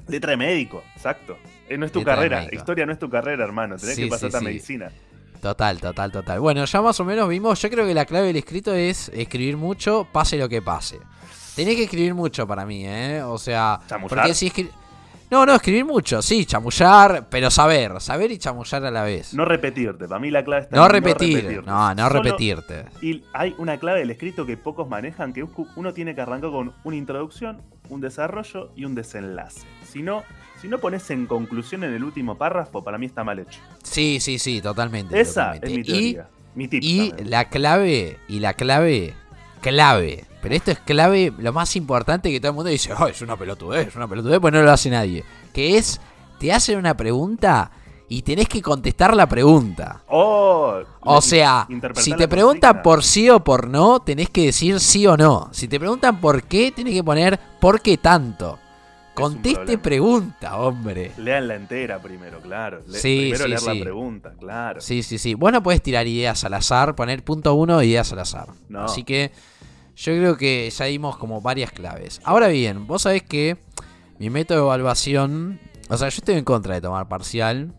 Letra 0.06 0.30
de 0.32 0.36
médico, 0.38 0.82
exacto. 0.94 1.38
Eh, 1.68 1.76
no 1.78 1.84
es 1.86 1.92
tu 1.92 2.00
Letra 2.00 2.22
de 2.22 2.28
carrera, 2.28 2.48
historia 2.50 2.86
no 2.86 2.92
es 2.92 2.98
tu 2.98 3.10
carrera, 3.10 3.44
hermano, 3.44 3.78
tenés 3.78 3.96
Sí, 3.96 4.02
que 4.02 4.06
pasarte 4.08 4.36
sí, 4.36 4.38
a 4.38 4.40
medicina. 4.40 4.92
Total, 5.40 5.78
total, 5.80 6.10
total. 6.12 6.40
Bueno, 6.40 6.64
ya 6.64 6.82
más 6.82 6.98
o 7.00 7.04
menos 7.04 7.28
vimos. 7.28 7.60
Yo 7.62 7.70
creo 7.70 7.86
que 7.86 7.94
la 7.94 8.04
clave 8.04 8.26
del 8.28 8.36
escrito 8.36 8.74
es 8.74 9.08
escribir 9.14 9.56
mucho, 9.56 10.06
pase 10.10 10.36
lo 10.36 10.48
que 10.48 10.60
pase. 10.62 10.98
Tenés 11.54 11.76
que 11.76 11.84
escribir 11.84 12.14
mucho 12.14 12.46
para 12.46 12.64
mí, 12.66 12.84
¿eh? 12.86 13.22
O 13.22 13.38
sea, 13.38 13.80
porque 14.08 14.34
si 14.34 14.50
escri- 14.50 14.70
No, 15.30 15.44
no, 15.44 15.54
escribir 15.54 15.84
mucho, 15.84 16.22
sí, 16.22 16.46
chamullar, 16.46 17.28
pero 17.28 17.50
saber, 17.50 18.00
saber 18.00 18.32
y 18.32 18.38
chamullar 18.38 18.84
a 18.86 18.90
la 18.90 19.02
vez. 19.02 19.34
No 19.34 19.44
repetirte. 19.44 20.08
Para 20.08 20.18
mí 20.18 20.30
la 20.30 20.42
clave 20.42 20.62
está 20.62 20.76
No 20.76 20.86
en 20.86 20.90
repetir, 20.90 21.34
repetirte. 21.36 21.66
no, 21.66 21.94
no 21.94 22.08
Solo- 22.08 22.22
repetirte. 22.22 22.84
Y 23.02 23.24
hay 23.34 23.54
una 23.58 23.76
clave 23.78 23.98
del 24.00 24.10
escrito 24.10 24.46
que 24.46 24.56
pocos 24.56 24.88
manejan, 24.88 25.34
que 25.34 25.44
uno 25.76 25.92
tiene 25.92 26.14
que 26.14 26.22
arrancar 26.22 26.50
con 26.50 26.72
una 26.82 26.96
introducción, 26.96 27.60
un 27.90 28.00
desarrollo 28.00 28.72
y 28.74 28.86
un 28.86 28.94
desenlace. 28.94 29.66
Si 29.86 30.02
no, 30.02 30.22
si 30.62 30.68
no 30.68 30.78
pones 30.78 31.10
en 31.10 31.26
conclusión 31.26 31.84
en 31.84 31.92
el 31.92 32.04
último 32.04 32.38
párrafo, 32.38 32.82
para 32.82 32.96
mí 32.96 33.04
está 33.04 33.22
mal 33.22 33.38
hecho. 33.38 33.60
Sí, 33.82 34.18
sí, 34.20 34.38
sí, 34.38 34.62
totalmente. 34.62 35.20
Esa 35.20 35.52
totalmente. 35.52 35.66
es 35.66 35.72
mi 35.74 35.80
Y- 35.80 36.12
teoría. 36.14 36.28
mi 36.54 36.68
tip 36.68 36.82
Y 36.82 37.12
la 37.24 37.44
clave, 37.50 38.18
y 38.28 38.40
la 38.40 38.54
clave, 38.54 39.14
clave. 39.58 40.24
Pero 40.40 40.54
esto 40.54 40.70
es 40.70 40.78
clave, 40.78 41.32
lo 41.38 41.52
más 41.52 41.74
importante 41.76 42.30
que 42.30 42.40
todo 42.40 42.50
el 42.50 42.54
mundo 42.56 42.70
dice, 42.70 42.92
oh, 42.92 43.06
es 43.08 43.20
una 43.22 43.36
pelotudez, 43.36 43.88
es 43.88 43.96
una 43.96 44.06
pelotudez, 44.08 44.38
pues 44.40 44.54
no 44.54 44.62
lo 44.62 44.70
hace 44.70 44.88
nadie. 44.90 45.24
Que 45.52 45.76
es, 45.76 46.00
te 46.38 46.52
hacen 46.52 46.78
una 46.78 46.96
pregunta 46.96 47.70
y 48.08 48.22
tenés 48.22 48.48
que 48.48 48.62
contestar 48.62 49.14
la 49.14 49.28
pregunta. 49.28 50.02
Oh, 50.08 50.78
O 51.00 51.20
sea, 51.20 51.66
si 51.94 52.14
te 52.14 52.28
preguntan 52.28 52.70
consigna. 52.74 52.82
por 52.82 53.04
sí 53.04 53.28
o 53.30 53.40
por 53.44 53.68
no, 53.68 54.00
tenés 54.00 54.30
que 54.30 54.46
decir 54.46 54.80
sí 54.80 55.06
o 55.06 55.16
no. 55.16 55.48
Si 55.52 55.68
te 55.68 55.78
preguntan 55.78 56.20
por 56.20 56.44
qué, 56.44 56.72
tenés 56.72 56.94
que 56.94 57.04
poner 57.04 57.38
por 57.60 57.80
qué 57.82 57.98
tanto. 57.98 58.58
Conteste 59.22 59.78
pregunta, 59.78 60.56
hombre. 60.58 61.12
Lean 61.18 61.48
la 61.48 61.54
entera 61.56 62.00
primero, 62.00 62.40
claro. 62.40 62.82
Le- 62.86 62.98
Sí, 62.98 63.18
primero 63.20 63.44
sí, 63.44 63.48
leer 63.48 63.60
sí. 63.60 63.66
la 63.78 63.84
pregunta, 63.84 64.32
claro. 64.38 64.80
Sí, 64.80 65.02
sí, 65.02 65.18
sí. 65.18 65.34
Vos 65.34 65.52
no 65.52 65.62
podés 65.62 65.82
tirar 65.82 66.06
ideas 66.06 66.44
al 66.44 66.54
azar, 66.54 66.94
poner 66.94 67.22
punto 67.24 67.54
uno 67.54 67.82
ideas 67.82 68.12
al 68.12 68.20
azar. 68.20 68.48
No. 68.68 68.84
Así 68.84 69.04
que 69.04 69.32
yo 69.96 70.12
creo 70.12 70.36
que 70.36 70.70
ya 70.70 70.84
dimos 70.86 71.16
como 71.16 71.40
varias 71.40 71.72
claves. 71.72 72.20
Ahora 72.24 72.48
bien, 72.48 72.86
vos 72.86 73.02
sabés 73.02 73.22
que 73.22 73.56
mi 74.18 74.30
método 74.30 74.58
de 74.58 74.64
evaluación. 74.64 75.60
O 75.88 75.96
sea, 75.96 76.08
yo 76.08 76.18
estoy 76.18 76.34
en 76.36 76.44
contra 76.44 76.74
de 76.74 76.80
tomar 76.80 77.08
parcial. 77.08 77.74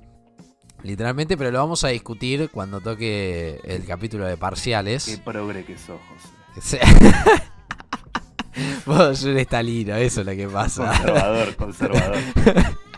Literalmente, 0.82 1.36
pero 1.36 1.52
lo 1.52 1.60
vamos 1.60 1.84
a 1.84 1.90
discutir 1.90 2.50
cuando 2.52 2.80
toque 2.80 3.60
el 3.66 3.86
capítulo 3.86 4.26
de 4.26 4.32
Qué 4.36 4.38
parciales. 4.38 5.22
progre 5.26 5.66
que 5.66 5.78
sos, 5.78 6.00
José. 6.56 6.80
Vos 8.86 9.24
eres 9.24 9.48
talino, 9.48 9.96
eso 9.96 10.22
es 10.22 10.28
lo 10.28 10.34
que 10.34 10.48
pasa. 10.48 10.88
Conservador, 10.88 11.56
conservador. 11.56 12.16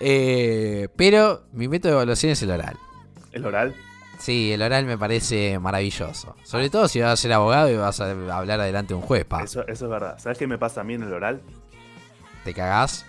Eh, 0.00 0.88
pero 0.96 1.44
mi 1.52 1.68
método 1.68 1.92
de 1.92 1.96
evaluación 1.98 2.32
es 2.32 2.42
el 2.42 2.50
oral. 2.50 2.76
¿El 3.32 3.44
oral? 3.46 3.74
Sí, 4.18 4.52
el 4.52 4.62
oral 4.62 4.84
me 4.86 4.98
parece 4.98 5.58
maravilloso. 5.58 6.36
Sobre 6.42 6.70
todo 6.70 6.88
si 6.88 7.00
vas 7.00 7.12
a 7.12 7.16
ser 7.16 7.32
abogado 7.32 7.70
y 7.70 7.76
vas 7.76 8.00
a 8.00 8.10
hablar 8.10 8.60
adelante 8.60 8.94
de 8.94 8.94
un 8.96 9.02
juez, 9.02 9.24
pa. 9.24 9.42
Eso, 9.42 9.66
eso 9.66 9.84
es 9.84 9.90
verdad. 9.90 10.18
¿Sabes 10.18 10.38
qué 10.38 10.46
me 10.46 10.58
pasa 10.58 10.80
a 10.80 10.84
mí 10.84 10.94
en 10.94 11.02
el 11.04 11.12
oral? 11.12 11.40
¿Te 12.44 12.52
cagás? 12.54 13.06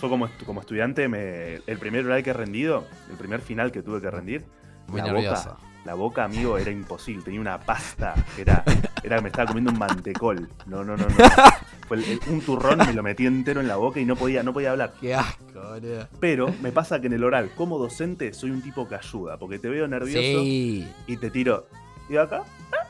Yo 0.00 0.08
como, 0.08 0.28
como 0.46 0.60
estudiante, 0.60 1.08
me, 1.08 1.56
el 1.66 1.78
primer 1.78 2.04
oral 2.04 2.22
que 2.22 2.30
he 2.30 2.34
rendido, 2.34 2.84
el 3.10 3.16
primer 3.16 3.40
final 3.40 3.72
que 3.72 3.82
tuve 3.82 4.00
que 4.00 4.10
rendir, 4.10 4.44
Muy 4.88 5.00
la 5.00 5.08
nervioso. 5.08 5.50
boca, 5.50 5.62
la 5.84 5.94
boca, 5.94 6.24
amigo, 6.24 6.58
era 6.58 6.70
imposible. 6.70 7.22
Tenía 7.24 7.40
una 7.40 7.58
pasta 7.60 8.14
que 8.36 8.42
era, 8.42 8.64
era 9.02 9.16
que 9.16 9.22
me 9.22 9.28
estaba 9.28 9.46
comiendo 9.48 9.70
un 9.72 9.78
mantecol. 9.78 10.48
No, 10.66 10.84
no, 10.84 10.96
no, 10.96 11.06
no. 11.06 11.14
Fue 11.88 11.96
el- 11.98 12.04
el- 12.04 12.20
un 12.28 12.40
turrón 12.40 12.78
me 12.78 12.92
lo 12.92 13.02
metí 13.02 13.26
entero 13.26 13.60
en 13.60 13.68
la 13.68 13.76
boca 13.76 14.00
y 14.00 14.04
no 14.04 14.16
podía, 14.16 14.42
no 14.42 14.52
podía 14.52 14.70
hablar. 14.72 14.94
Qué 15.00 15.14
asco, 15.14 15.42
boludo. 15.54 16.08
Pero 16.20 16.54
me 16.62 16.72
pasa 16.72 17.00
que 17.00 17.08
en 17.08 17.12
el 17.14 17.24
oral, 17.24 17.50
como 17.56 17.78
docente, 17.78 18.32
soy 18.32 18.50
un 18.50 18.62
tipo 18.62 18.88
que 18.88 18.94
ayuda, 18.94 19.36
porque 19.38 19.58
te 19.58 19.68
veo 19.68 19.86
nervioso 19.88 20.20
Sí. 20.42 20.88
y 21.06 21.16
te 21.16 21.30
tiro. 21.30 21.66
¿Y 22.08 22.16
acá? 22.16 22.42
Ah, 22.72 22.86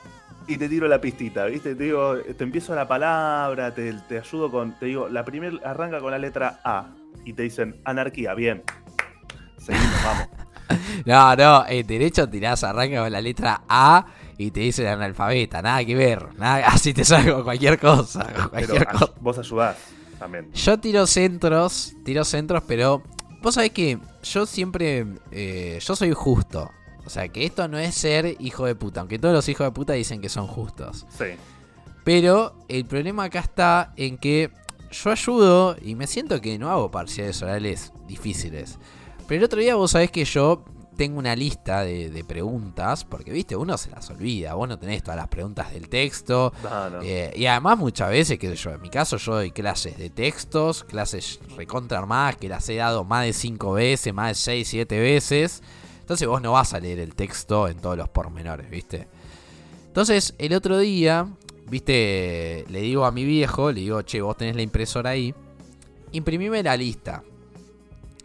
Y 0.48 0.56
te 0.56 0.68
tiro 0.68 0.88
la 0.88 1.00
pistita, 1.00 1.46
¿viste? 1.46 1.74
Te 1.74 1.84
digo, 1.84 2.16
te 2.18 2.44
empiezo 2.44 2.74
la 2.74 2.86
palabra, 2.88 3.72
te, 3.74 3.92
te 4.08 4.18
ayudo 4.18 4.50
con. 4.50 4.72
Te 4.78 4.86
digo, 4.86 5.08
la 5.08 5.24
primera 5.24 5.56
arranca 5.64 6.00
con 6.00 6.10
la 6.10 6.18
letra 6.18 6.60
A. 6.64 6.86
Y 7.24 7.32
te 7.34 7.44
dicen 7.44 7.80
anarquía, 7.84 8.34
bien. 8.34 8.62
Seguimos, 9.58 10.04
vamos. 10.04 10.28
No, 11.04 11.36
no, 11.36 11.64
en 11.68 11.86
derecho 11.86 12.28
tirás, 12.28 12.64
arranca 12.64 13.02
con 13.02 13.12
la 13.12 13.20
letra 13.20 13.62
A 13.68 14.06
y 14.46 14.50
te 14.50 14.60
dicen 14.60 14.86
analfabeta, 14.86 15.62
nada 15.62 15.84
que 15.84 15.94
ver. 15.94 16.34
Nada, 16.38 16.66
así 16.68 16.92
te 16.94 17.04
salgo 17.04 17.42
cualquier 17.44 17.78
cosa. 17.78 18.26
Pero 18.26 18.50
Cualquier 18.50 18.88
ay- 18.88 18.98
cosa. 18.98 19.12
vos 19.20 19.38
ayudás 19.38 19.76
también. 20.18 20.52
Yo 20.52 20.78
tiro 20.78 21.06
centros, 21.06 21.92
tiro 22.04 22.24
centros, 22.24 22.62
pero 22.66 23.02
vos 23.42 23.54
sabés 23.54 23.70
que 23.72 23.98
yo 24.22 24.46
siempre, 24.46 25.06
eh, 25.30 25.78
yo 25.80 25.96
soy 25.96 26.12
justo. 26.12 26.70
O 27.04 27.10
sea, 27.10 27.26
que 27.28 27.44
esto 27.44 27.66
no 27.66 27.78
es 27.78 27.94
ser 27.96 28.36
hijo 28.38 28.64
de 28.66 28.76
puta, 28.76 29.00
aunque 29.00 29.18
todos 29.18 29.34
los 29.34 29.48
hijos 29.48 29.66
de 29.66 29.72
puta 29.72 29.92
dicen 29.94 30.20
que 30.20 30.28
son 30.28 30.46
justos. 30.46 31.04
Sí. 31.18 31.24
Pero 32.04 32.54
el 32.68 32.84
problema 32.84 33.24
acá 33.24 33.40
está 33.40 33.92
en 33.96 34.18
que 34.18 34.50
yo 34.90 35.10
ayudo 35.10 35.76
y 35.82 35.94
me 35.94 36.06
siento 36.06 36.40
que 36.40 36.58
no 36.58 36.70
hago 36.70 36.90
parciales 36.90 37.42
orales 37.42 37.92
difíciles. 38.06 38.78
Pero 39.26 39.38
el 39.40 39.44
otro 39.44 39.60
día 39.60 39.74
vos 39.74 39.90
sabés 39.92 40.10
que 40.10 40.24
yo 40.24 40.64
tengo 41.02 41.18
una 41.18 41.34
lista 41.34 41.82
de, 41.82 42.10
de 42.10 42.22
preguntas, 42.22 43.04
porque 43.04 43.32
viste, 43.32 43.56
uno 43.56 43.76
se 43.76 43.90
las 43.90 44.08
olvida, 44.10 44.54
vos 44.54 44.68
no 44.68 44.78
tenés 44.78 45.02
todas 45.02 45.16
las 45.16 45.26
preguntas 45.26 45.72
del 45.72 45.88
texto. 45.88 46.52
No, 46.62 46.90
no. 46.90 47.02
Eh, 47.02 47.32
y 47.34 47.46
además 47.46 47.76
muchas 47.76 48.08
veces, 48.08 48.38
que 48.38 48.54
yo, 48.54 48.70
en 48.70 48.80
mi 48.80 48.88
caso 48.88 49.16
yo 49.16 49.34
doy 49.34 49.50
clases 49.50 49.98
de 49.98 50.10
textos, 50.10 50.84
clases 50.84 51.40
recontra 51.56 51.98
armadas, 51.98 52.36
que 52.36 52.48
las 52.48 52.68
he 52.68 52.76
dado 52.76 53.02
más 53.02 53.24
de 53.24 53.32
5 53.32 53.72
veces, 53.72 54.14
más 54.14 54.28
de 54.28 54.34
6, 54.36 54.68
7 54.68 55.00
veces. 55.00 55.60
Entonces 55.98 56.28
vos 56.28 56.40
no 56.40 56.52
vas 56.52 56.72
a 56.72 56.78
leer 56.78 57.00
el 57.00 57.16
texto 57.16 57.66
en 57.66 57.78
todos 57.78 57.96
los 57.96 58.08
pormenores, 58.08 58.70
¿viste? 58.70 59.08
Entonces 59.88 60.36
el 60.38 60.54
otro 60.54 60.78
día, 60.78 61.26
¿viste? 61.68 62.64
Le 62.68 62.80
digo 62.80 63.06
a 63.06 63.10
mi 63.10 63.24
viejo, 63.24 63.72
le 63.72 63.80
digo, 63.80 64.02
che, 64.02 64.20
vos 64.20 64.36
tenés 64.36 64.54
la 64.54 64.62
impresora 64.62 65.10
ahí, 65.10 65.34
imprimime 66.12 66.62
la 66.62 66.76
lista. 66.76 67.24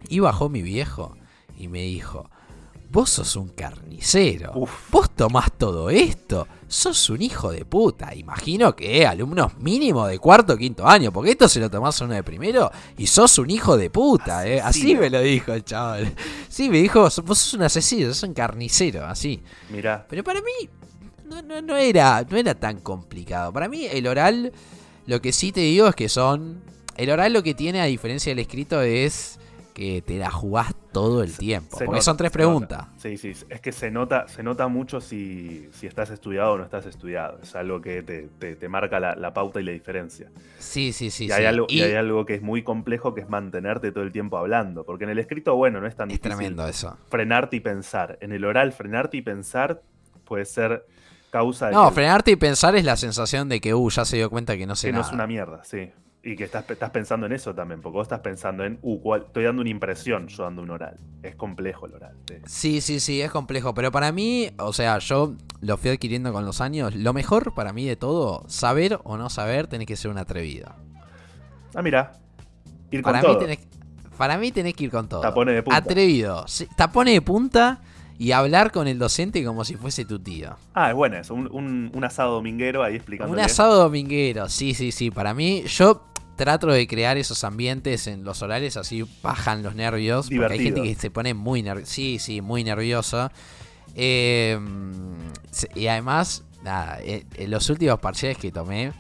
Y 0.10 0.20
bajó 0.20 0.48
mi 0.48 0.62
viejo 0.62 1.18
y 1.58 1.70
me 1.70 1.82
dijo, 1.82 2.30
vos 2.90 3.10
sos 3.10 3.36
un 3.36 3.50
carnicero. 3.50 4.54
Uf. 4.56 4.90
Vos 4.92 5.10
tomás 5.16 5.52
todo 5.58 5.90
esto. 5.90 6.48
Sos 6.68 7.10
un 7.10 7.22
hijo 7.22 7.52
de 7.52 7.66
puta. 7.66 8.14
Imagino 8.16 8.76
que 8.76 9.06
alumnos 9.06 9.58
mínimo 9.60 10.08
de 10.08 10.20
cuarto 10.20 10.54
o 10.54 10.58
quinto 10.58 10.88
año. 10.88 11.12
Porque 11.12 11.32
esto 11.32 11.48
se 11.48 11.60
lo 11.60 11.70
tomás 11.70 12.02
a 12.02 12.06
uno 12.06 12.14
de 12.14 12.24
primero. 12.24 12.72
Y 12.98 13.08
sos 13.08 13.38
un 13.40 13.50
hijo 13.50 13.78
de 13.78 13.90
puta. 13.90 14.48
eh. 14.48 14.60
Así 14.62 14.96
me 14.96 15.10
lo 15.10 15.22
dijo 15.22 15.54
el 15.54 15.64
chaval. 15.64 16.14
Sí, 16.50 16.70
me 16.70 16.80
dijo, 16.80 17.02
vos 17.02 17.14
sos 17.14 17.54
un 17.54 17.64
asesino, 17.64 18.08
sos 18.14 18.24
un 18.24 18.34
carnicero. 18.34 19.06
Así. 19.06 19.42
Mirá. 19.70 20.06
Pero 20.10 20.24
para 20.24 20.42
mí 20.42 20.70
no, 21.26 21.42
no, 21.42 21.62
no 21.62 21.76
era, 21.78 22.26
no 22.30 22.38
era 22.38 22.56
tan 22.56 22.80
complicado. 22.80 23.52
Para 23.54 23.68
mí 23.68 23.86
el 23.86 24.08
oral, 24.08 24.52
lo 25.06 25.22
que 25.22 25.32
sí 25.32 25.52
te 25.52 25.62
digo 25.62 25.88
es 25.88 25.96
que 25.96 26.10
son... 26.10 26.62
El 26.96 27.12
oral 27.12 27.32
lo 27.32 27.44
que 27.44 27.54
tiene 27.54 27.80
a 27.80 27.86
diferencia 27.86 28.32
del 28.32 28.40
escrito 28.40 28.82
es 28.82 29.38
que 29.78 30.02
te 30.02 30.18
la 30.18 30.32
jugás 30.32 30.74
todo 30.92 31.22
el 31.22 31.38
tiempo. 31.38 31.78
Se 31.78 31.86
Porque 31.86 31.98
nota, 32.00 32.02
son 32.06 32.18
tres 32.18 32.32
preguntas. 32.32 32.88
nota. 32.88 32.94
Sí, 32.98 33.16
sí, 33.18 33.34
es 33.48 33.62
que 33.62 33.72
se 33.72 33.92
nota, 33.92 34.28
se 34.28 34.42
nota 34.42 34.68
mucho 34.68 35.00
si, 35.00 35.70
si 35.72 35.86
estás 35.86 36.10
estudiado 36.10 36.54
o 36.54 36.58
no 36.58 36.64
estás 36.64 36.88
estudiado. 36.88 37.38
Es 37.44 37.56
algo 37.56 37.80
que 37.80 38.02
te, 38.02 38.28
te- 38.40 38.56
te 38.56 38.68
marca 38.70 39.00
la, 39.00 39.16
la 39.16 39.36
pauta 39.36 39.62
y 39.62 39.64
la 39.64 39.72
diferencia. 39.74 40.32
Sí, 40.58 40.92
sí, 40.94 41.12
sí. 41.12 41.26
y, 41.26 41.28
sí. 41.28 41.32
hay 41.32 41.46
algo, 41.46 41.68
y 41.70 41.78
Y 41.78 41.82
hay 41.84 41.94
algo 41.94 42.26
que 42.26 42.34
es 42.34 42.42
muy 42.42 42.64
complejo 42.64 43.14
que 43.14 43.22
es 43.22 43.30
mantenerte 43.30 43.92
todo 43.92 44.04
el 44.04 44.12
tiempo 44.12 44.38
hablando. 44.40 44.84
Porque 44.84 45.04
en 45.04 45.12
el 45.12 45.20
escrito, 45.20 45.56
bueno, 45.56 45.80
no 45.80 45.86
es 45.86 45.96
tan 45.96 46.10
es 46.10 46.20
difícil 46.20 46.38
tremendo 46.38 46.68
eso. 46.68 46.98
frenarte 47.10 47.58
y 47.58 47.60
pensar. 47.60 48.18
En 48.20 48.32
el 48.32 48.44
oral, 48.46 48.74
frenarte 48.74 49.18
y 49.18 49.22
pensar 49.22 49.84
puede 50.26 50.46
ser 50.46 50.88
causa 51.30 51.68
de 51.68 51.74
No, 51.74 51.90
que, 51.90 51.96
frenarte 51.96 52.32
y 52.32 52.36
pensar 52.36 52.76
es 52.76 52.84
la 52.84 52.96
sensación 52.98 53.48
de 53.48 53.62
que, 53.62 53.76
uh, 53.76 53.90
ya 53.92 54.06
se 54.06 54.18
dio 54.18 54.30
cuenta 54.32 54.58
que 54.58 54.66
no 54.66 54.76
sé 54.76 54.88
que 54.88 54.94
no 54.94 55.02
es 55.02 55.12
una 55.12 55.28
mierda, 55.28 55.64
sí. 55.64 55.92
Y 56.24 56.36
que 56.36 56.44
estás, 56.44 56.70
estás 56.70 56.90
pensando 56.90 57.26
en 57.26 57.32
eso 57.32 57.54
también, 57.56 57.80
porque 57.82 57.94
vos 57.98 58.06
estás 58.06 58.20
pensando 58.20 58.66
en, 58.66 58.80
uh, 58.82 59.00
cuál- 59.00 59.24
estoy 59.28 59.46
dando 59.46 59.62
una 59.62 59.70
impresión 59.70 60.28
yo 60.28 60.44
dando 60.44 60.62
un 60.62 60.72
oral. 60.72 60.98
Es 61.24 61.36
complejo 61.36 61.86
el 61.86 61.94
oral. 61.94 62.16
sí. 62.28 62.36
Sí, 62.46 62.82
sí, 62.82 63.00
sí, 63.00 63.22
es 63.22 63.32
complejo. 63.32 63.74
Pero 63.74 63.92
para 63.92 64.12
mí, 64.12 64.50
o 64.58 64.74
sea, 64.74 64.98
yo 64.98 65.36
lo 65.62 65.78
fui 65.78 65.92
adquiriendo 65.92 66.34
con 66.34 66.44
los 66.46 66.60
años. 66.60 66.96
Lo 66.96 67.14
mejor 67.14 67.54
para 67.54 67.72
mí 67.72 67.86
de 67.86 67.96
todo, 67.96 68.44
saber 68.50 69.00
o 69.04 69.16
no 69.18 69.30
saber, 69.30 69.68
tenés 69.68 69.88
que 69.88 69.96
ser 69.96 70.12
un 70.12 70.18
atrevido. 70.18 70.74
Ah, 71.76 71.82
mira. 71.82 72.12
Ir 72.92 73.02
con 73.04 73.14
Para 73.14 73.22
mí, 73.22 73.28
todo. 73.34 73.38
tenés, 73.40 73.60
para 74.18 74.38
mí 74.38 74.52
tenés 74.52 74.74
que 74.74 74.86
ir 74.86 74.92
con 74.92 75.08
todo. 75.08 75.22
Tapones 75.22 75.56
de 75.56 75.64
punta. 75.64 75.78
Atrevido. 75.78 76.48
sí, 76.48 76.68
Tapones 76.76 77.14
de 77.14 77.22
punta 77.22 77.80
y 78.20 78.32
hablar 78.32 78.72
con 78.72 78.88
el 78.88 78.98
docente 79.00 79.44
como 79.44 79.64
si 79.66 79.76
fuese 79.76 80.04
tu 80.06 80.20
tío. 80.20 80.56
Ah, 80.74 80.90
es 80.90 80.96
bueno 80.96 81.18
eso. 81.18 81.34
Un, 81.34 81.48
un- 81.52 81.92
un 81.94 82.04
asado 82.04 82.34
dominguero 82.36 82.84
ahí 82.84 82.96
explicando. 82.96 83.32
Un 83.34 83.40
asado 83.40 83.76
dominguero, 83.78 84.50
sí, 84.50 84.74
sí, 84.74 84.92
sí. 84.92 85.12
Para 85.12 85.34
mí, 85.34 85.64
yo 85.68 86.04
trato 86.36 86.68
de 86.68 86.86
crear 86.88 87.18
esos 87.18 87.44
ambientes 87.44 88.08
en 88.08 88.24
los 88.24 88.42
horarios, 88.42 88.78
así 88.78 89.04
bajan 89.24 89.64
los 89.64 89.76
nervios. 89.76 90.30
Porque 90.30 90.54
hay 90.54 90.60
gente 90.60 90.82
que 90.84 90.96
se 90.96 91.10
pone 91.12 91.34
muy 91.34 91.62
nerviosa. 91.64 91.92
Sí, 91.92 92.18
sí, 92.20 92.42
muy 92.42 92.64
nerviosa. 92.64 93.32
Eh, 93.96 94.60
se- 95.52 95.70
y 95.76 95.88
además, 95.88 96.44
nada, 96.64 97.00
eh, 97.02 97.26
en 97.36 97.52
los 97.52 97.70
últimos 97.70 98.00
parciales 98.00 98.38
que 98.38 98.52
tomé. 98.52 98.94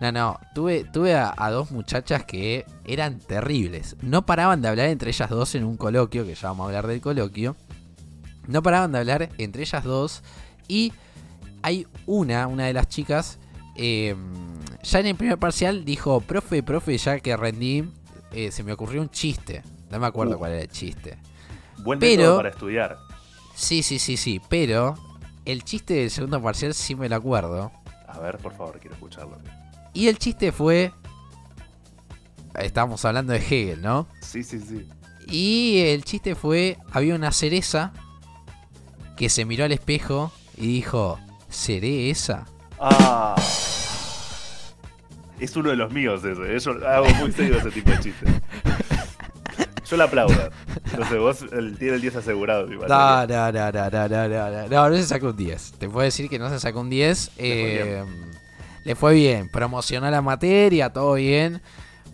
No, 0.00 0.12
no, 0.12 0.38
tuve, 0.54 0.84
tuve 0.84 1.14
a, 1.16 1.34
a 1.36 1.50
dos 1.50 1.72
muchachas 1.72 2.24
que 2.24 2.64
eran 2.84 3.18
terribles. 3.18 3.96
No 4.00 4.24
paraban 4.24 4.62
de 4.62 4.68
hablar 4.68 4.88
entre 4.90 5.10
ellas 5.10 5.28
dos 5.28 5.54
en 5.56 5.64
un 5.64 5.76
coloquio, 5.76 6.24
que 6.24 6.34
ya 6.36 6.48
vamos 6.48 6.64
a 6.64 6.66
hablar 6.68 6.86
del 6.86 7.00
coloquio. 7.00 7.56
No 8.48 8.62
paraban 8.62 8.90
de 8.90 8.98
hablar 8.98 9.28
entre 9.38 9.62
ellas 9.62 9.84
dos. 9.84 10.22
Y 10.66 10.92
hay 11.62 11.86
una, 12.06 12.46
una 12.48 12.64
de 12.66 12.72
las 12.72 12.88
chicas, 12.88 13.38
eh, 13.76 14.16
ya 14.82 14.98
en 15.00 15.06
el 15.06 15.14
primer 15.14 15.38
parcial 15.38 15.84
dijo, 15.84 16.20
profe, 16.20 16.62
profe, 16.64 16.98
ya 16.98 17.20
que 17.20 17.36
rendí, 17.36 17.84
eh, 18.32 18.50
se 18.50 18.62
me 18.64 18.72
ocurrió 18.72 19.00
un 19.00 19.10
chiste. 19.10 19.62
No 19.90 19.98
me 20.00 20.06
acuerdo 20.06 20.34
Uh. 20.34 20.38
cuál 20.38 20.52
era 20.52 20.62
el 20.62 20.68
chiste. 20.68 21.18
Buen 21.78 21.98
Pero- 22.00 22.36
para 22.36 22.48
estudiar. 22.50 22.98
Sí, 23.54 23.82
sí, 23.82 23.98
sí, 23.98 24.16
sí, 24.16 24.40
pero 24.48 24.94
el 25.44 25.64
chiste 25.64 25.94
del 25.94 26.10
segundo 26.10 26.40
parcial 26.42 26.74
sí 26.74 26.94
me 26.94 27.08
lo 27.08 27.16
acuerdo. 27.16 27.72
A 28.06 28.18
ver, 28.20 28.38
por 28.38 28.52
favor, 28.54 28.78
quiero 28.80 28.94
escucharlo. 28.94 29.36
Y 29.94 30.08
el 30.08 30.18
chiste 30.18 30.52
fue... 30.52 30.92
Estábamos 32.54 33.04
hablando 33.04 33.32
de 33.32 33.38
Hegel, 33.38 33.82
¿no? 33.82 34.06
Sí, 34.20 34.42
sí, 34.42 34.58
sí. 34.60 34.88
Y 35.28 35.78
el 35.80 36.04
chiste 36.04 36.34
fue, 36.34 36.78
había 36.90 37.14
una 37.14 37.30
cereza 37.32 37.92
que 39.18 39.28
se 39.28 39.44
miró 39.44 39.64
al 39.64 39.72
espejo 39.72 40.32
y 40.56 40.68
dijo, 40.68 41.18
¿seré 41.48 42.08
esa? 42.08 42.46
Ah. 42.78 43.34
Es 45.40 45.56
uno 45.56 45.70
de 45.70 45.76
los 45.76 45.92
míos 45.92 46.22
ese. 46.24 46.56
¿eh? 46.56 46.58
Yo 46.60 46.88
hago 46.88 47.08
muy 47.14 47.32
seguido 47.32 47.58
ese 47.58 47.72
tipo 47.72 47.90
de 47.90 47.98
chistes. 47.98 48.28
Yo 49.90 49.96
le 49.96 50.04
aplaudo. 50.04 50.50
Entonces 50.84 51.18
vos 51.18 51.42
el, 51.52 51.76
tiene 51.78 51.96
el 51.96 52.00
10 52.00 52.16
asegurado. 52.16 52.66
mi 52.68 52.76
No, 52.76 53.26
no, 53.26 53.26
no, 53.26 53.72
no, 53.72 53.90
no, 53.90 54.08
no, 54.08 54.28
no, 54.28 54.68
no, 54.68 54.90
no, 54.90 54.96
se 54.96 55.02
sacó 55.04 55.30
un 55.30 55.36
10. 55.36 55.72
Te 55.78 55.88
puedo 55.88 56.04
decir 56.04 56.28
que 56.28 56.38
no 56.38 56.48
se 56.48 56.60
sacó 56.60 56.80
un 56.80 56.90
10. 56.90 57.26
Le 57.26 57.32
fue 57.34 57.44
eh, 57.46 58.04
le 58.84 58.94
fue 58.94 59.14
bien, 59.14 59.48
promocionó 59.48 60.08
la 60.10 60.22
materia, 60.22 60.92
todo 60.92 61.14
bien. 61.14 61.60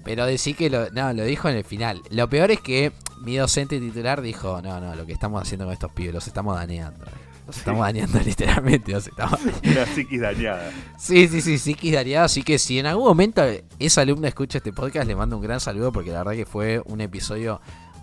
Pero 0.04 0.24
decir 0.24 0.56
que 0.56 0.70
lo, 0.70 0.88
no, 0.90 1.12
lo 1.12 1.24
dijo 1.24 1.50
en 1.50 1.56
el 1.56 1.64
final. 1.64 2.00
Lo 2.10 2.30
peor 2.30 2.50
es 2.50 2.60
que 2.60 2.92
mi 3.22 3.36
docente 3.36 3.78
titular 3.80 4.20
dijo, 4.20 4.60
no, 4.62 4.80
no, 4.80 4.94
lo 4.94 5.06
que 5.06 5.12
estamos 5.12 5.40
haciendo 5.42 5.64
con 5.66 5.72
estos 5.72 5.92
pibes, 5.92 6.14
los 6.14 6.26
estamos 6.26 6.56
dañando. 6.56 7.04
Los 7.46 7.56
Sí. 7.56 7.60
estamos 7.60 7.82
dañando 7.82 8.18
literalmente, 8.24 8.92
los 8.92 9.06
estamos... 9.06 9.38
Una 9.64 9.86
psiquis 9.86 10.20
dañada. 10.20 10.70
Sí, 10.98 11.28
sí, 11.28 11.40
sí, 11.42 11.58
sí, 11.58 11.90
daría. 11.90 12.24
Así 12.24 12.42
que 12.42 12.58
si 12.58 12.78
en 12.78 12.86
algún 12.86 13.04
momento 13.04 13.42
esa 13.78 14.00
alumna 14.00 14.28
escucha 14.28 14.58
este 14.58 14.72
podcast, 14.72 15.06
le 15.06 15.14
mando 15.14 15.36
un 15.36 15.42
gran 15.42 15.60
saludo 15.60 15.92
porque 15.92 16.10
la 16.10 16.18
verdad 16.18 16.32
que 16.32 16.46
fue 16.46 16.80
un 16.86 17.00
episodio 17.02 17.60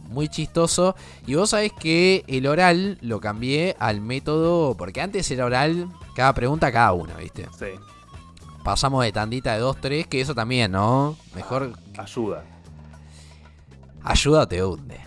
muy 0.10 0.28
chistoso. 0.30 0.96
Y 1.26 1.34
vos 1.36 1.50
sabés 1.52 1.72
que 1.74 2.24
el 2.28 2.46
oral 2.46 3.00
lo 3.02 3.20
cambié 3.20 3.76
al 3.80 4.02
método, 4.02 4.76
porque 4.78 5.02
antes 5.02 5.32
era 5.32 5.46
oral, 5.46 5.90
cada 6.16 6.34
pregunta 6.34 6.72
cada 6.72 6.94
uno, 6.94 7.14
¿viste? 7.18 7.48
Sí. 7.58 7.68
Pasamos 8.64 9.04
de 9.04 9.12
tandita 9.12 9.54
de 9.56 9.60
2, 9.62 9.78
3, 9.82 10.06
que 10.08 10.22
eso 10.22 10.36
también, 10.36 10.72
¿no? 10.72 11.18
Mejor 11.34 11.74
Ayuda. 11.98 12.44
Ayuda 14.04 14.42
o 14.42 14.48
te 14.48 14.64
hunde. 14.64 14.98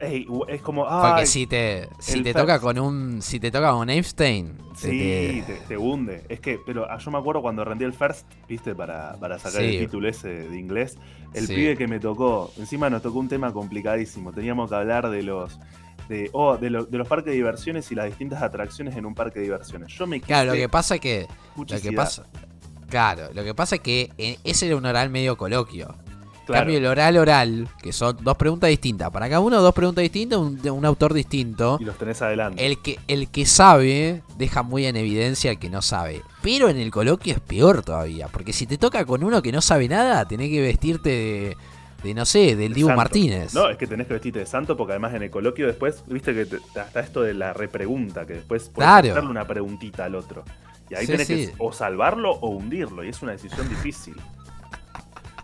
Ey, 0.00 0.26
es 0.48 0.60
como. 0.62 0.82
Porque 0.82 1.20
Ay, 1.20 1.26
si 1.26 1.46
te, 1.46 1.88
si 2.00 2.22
te 2.22 2.34
toca 2.34 2.58
con 2.58 2.76
un. 2.78 3.22
Si 3.22 3.38
te 3.38 3.52
toca 3.52 3.70
con 3.70 3.88
Epstein, 3.88 4.56
te- 4.80 4.90
Sí, 4.90 5.42
te- 5.46 5.52
te, 5.54 5.60
te 5.68 5.76
hunde. 5.78 6.24
Es 6.28 6.40
que, 6.40 6.58
pero 6.66 6.90
ah, 6.90 6.98
yo 6.98 7.10
me 7.12 7.18
acuerdo 7.18 7.40
cuando 7.40 7.64
rendí 7.64 7.84
el 7.84 7.92
first, 7.92 8.26
viste, 8.48 8.74
para, 8.74 9.14
para 9.20 9.38
sacar 9.38 9.60
Sí. 9.62 9.76
el 9.76 9.78
título 9.84 10.08
ese 10.08 10.28
de 10.48 10.58
inglés. 10.58 10.98
El 11.34 11.46
Sí. 11.46 11.54
pibe 11.54 11.76
que 11.76 11.86
me 11.86 12.00
tocó, 12.00 12.52
encima 12.58 12.90
nos 12.90 13.00
tocó 13.02 13.20
un 13.20 13.28
tema 13.28 13.52
complicadísimo. 13.52 14.32
Teníamos 14.32 14.70
que 14.70 14.76
hablar 14.76 15.08
de 15.08 15.22
los. 15.22 15.60
De, 16.08 16.30
oh, 16.32 16.56
de, 16.56 16.68
lo- 16.68 16.84
de 16.84 16.98
los 16.98 17.06
parques 17.06 17.26
de 17.26 17.32
diversiones 17.36 17.92
y 17.92 17.94
las 17.94 18.06
distintas 18.06 18.42
atracciones 18.42 18.96
en 18.96 19.06
un 19.06 19.14
parque 19.14 19.38
de 19.38 19.44
diversiones. 19.44 19.92
Yo 19.96 20.08
me 20.08 20.20
Claro, 20.20 20.50
lo 20.50 20.56
que 20.56 20.68
pasa 20.68 20.96
es 20.96 21.00
que. 21.00 21.28
Lo 21.56 21.64
que 21.80 21.92
pasa. 21.92 22.26
Claro, 22.88 23.28
lo 23.32 23.44
que 23.44 23.54
pasa 23.54 23.76
es 23.76 23.80
que 23.82 24.10
eh, 24.18 24.36
ese 24.42 24.66
era 24.66 24.76
un 24.76 24.84
oral 24.84 25.10
medio 25.10 25.36
coloquio. 25.36 25.94
Claro, 26.46 26.62
cambio, 26.62 26.78
el 26.78 26.86
oral 26.86 27.16
oral, 27.18 27.68
que 27.82 27.92
son 27.92 28.16
dos 28.20 28.36
preguntas 28.36 28.68
distintas. 28.68 29.10
Para 29.10 29.28
cada 29.28 29.40
uno, 29.40 29.60
dos 29.60 29.72
preguntas 29.74 30.02
distintas, 30.02 30.38
un, 30.38 30.60
un 30.68 30.84
autor 30.84 31.14
distinto. 31.14 31.78
y 31.80 31.84
los 31.84 31.96
tenés 31.96 32.20
adelante. 32.22 32.66
El 32.66 32.82
que, 32.82 32.98
el 33.06 33.28
que 33.28 33.46
sabe 33.46 34.22
deja 34.38 34.62
muy 34.62 34.86
en 34.86 34.96
evidencia 34.96 35.50
al 35.52 35.58
que 35.58 35.70
no 35.70 35.82
sabe. 35.82 36.22
Pero 36.42 36.68
en 36.68 36.78
el 36.78 36.90
coloquio 36.90 37.32
es 37.34 37.40
peor 37.40 37.82
todavía. 37.82 38.26
Porque 38.28 38.52
si 38.52 38.66
te 38.66 38.76
toca 38.78 39.04
con 39.04 39.22
uno 39.22 39.40
que 39.42 39.52
no 39.52 39.60
sabe 39.60 39.88
nada, 39.88 40.24
tenés 40.26 40.50
que 40.50 40.60
vestirte 40.60 41.08
de, 41.10 41.56
de 42.02 42.14
no 42.14 42.24
sé, 42.26 42.56
del 42.56 42.74
Dibu 42.74 42.88
Santo. 42.88 42.96
Martínez. 42.98 43.54
No, 43.54 43.68
es 43.70 43.76
que 43.76 43.86
tenés 43.86 44.08
que 44.08 44.14
vestirte 44.14 44.40
de 44.40 44.46
santo 44.46 44.76
porque 44.76 44.94
además 44.94 45.14
en 45.14 45.22
el 45.22 45.30
coloquio 45.30 45.68
después, 45.68 46.02
viste 46.08 46.34
que 46.34 46.46
te- 46.46 46.80
hasta 46.80 46.98
esto 47.00 47.22
de 47.22 47.34
la 47.34 47.52
repregunta, 47.52 48.26
que 48.26 48.32
después 48.34 48.64
puedes 48.74 48.88
Claro. 48.88 49.10
hacerle 49.12 49.30
una 49.30 49.46
preguntita 49.46 50.06
al 50.06 50.16
otro. 50.16 50.42
Y 50.90 50.94
ahí 50.96 51.06
Sí, 51.06 51.12
tenés 51.12 51.26
sí. 51.28 51.34
que 51.46 51.52
o 51.58 51.72
salvarlo 51.72 52.32
o 52.32 52.48
hundirlo, 52.50 53.04
y 53.04 53.08
es 53.10 53.22
una 53.22 53.30
decisión 53.32 53.68
difícil. 53.68 54.16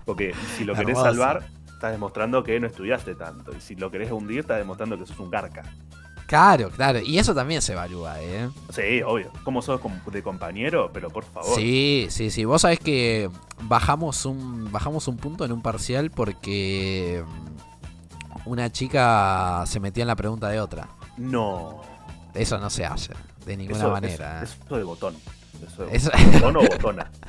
Porque 0.09 0.35
si 0.57 0.65
lo 0.65 0.75
querés 0.75 0.97
salvar, 0.97 1.45
estás 1.67 1.93
demostrando 1.93 2.43
que 2.43 2.59
no 2.59 2.67
estudiaste 2.67 3.15
tanto. 3.15 3.55
Y 3.55 3.61
si 3.61 3.75
lo 3.75 3.91
querés 3.91 4.11
hundir, 4.11 4.41
estás 4.41 4.57
demostrando 4.57 4.99
que 4.99 5.05
sos 5.05 5.19
un 5.19 5.31
garca. 5.31 5.63
Claro, 6.27 6.71
claro. 6.71 6.99
Y 7.01 7.19
eso 7.19 7.35
también 7.35 7.61
se 7.61 7.75
evalúa, 7.75 8.19
¿eh? 8.23 8.49
Sí, 8.71 9.03
obvio. 9.05 9.31
¿Cómo 9.45 9.61
sos 9.61 9.79
de 10.11 10.23
compañero? 10.23 10.91
Pero 10.95 11.11
por 11.11 11.25
favor. 11.25 11.55
Sí, 11.55 12.07
sí, 12.09 12.31
sí. 12.31 12.47
Vos 12.47 12.63
sabés 12.63 12.79
que 12.81 13.29
bajamos 13.65 14.25
un, 14.25 14.73
bajamos 14.73 15.09
un 15.09 15.19
punto 15.19 15.45
en 15.45 15.53
un 15.53 15.61
parcial 15.61 16.11
porque 16.11 17.23
mm, 17.27 18.49
una 18.49 18.73
chica 18.73 19.63
se 19.67 19.79
metía 19.79 20.05
en 20.05 20.09
la 20.09 20.17
pregunta 20.17 20.49
de 20.49 20.59
otra. 20.59 20.89
No. 21.19 21.83
Eso 22.33 22.57
no 22.57 22.71
se 22.71 22.87
hace, 22.87 23.13
de 23.45 23.57
ninguna 23.59 23.79
Eso, 23.79 23.91
manera. 23.91 24.43
eso- 24.43 24.55
¿eh? 24.55 24.59
eso 24.65 24.77
de 24.79 24.85
botón. 24.85 25.15
Eso 25.67 25.85
de 25.85 25.97
Eso- 25.97 26.11
botón 26.33 26.57
o 26.57 26.61
botona. 26.61 27.11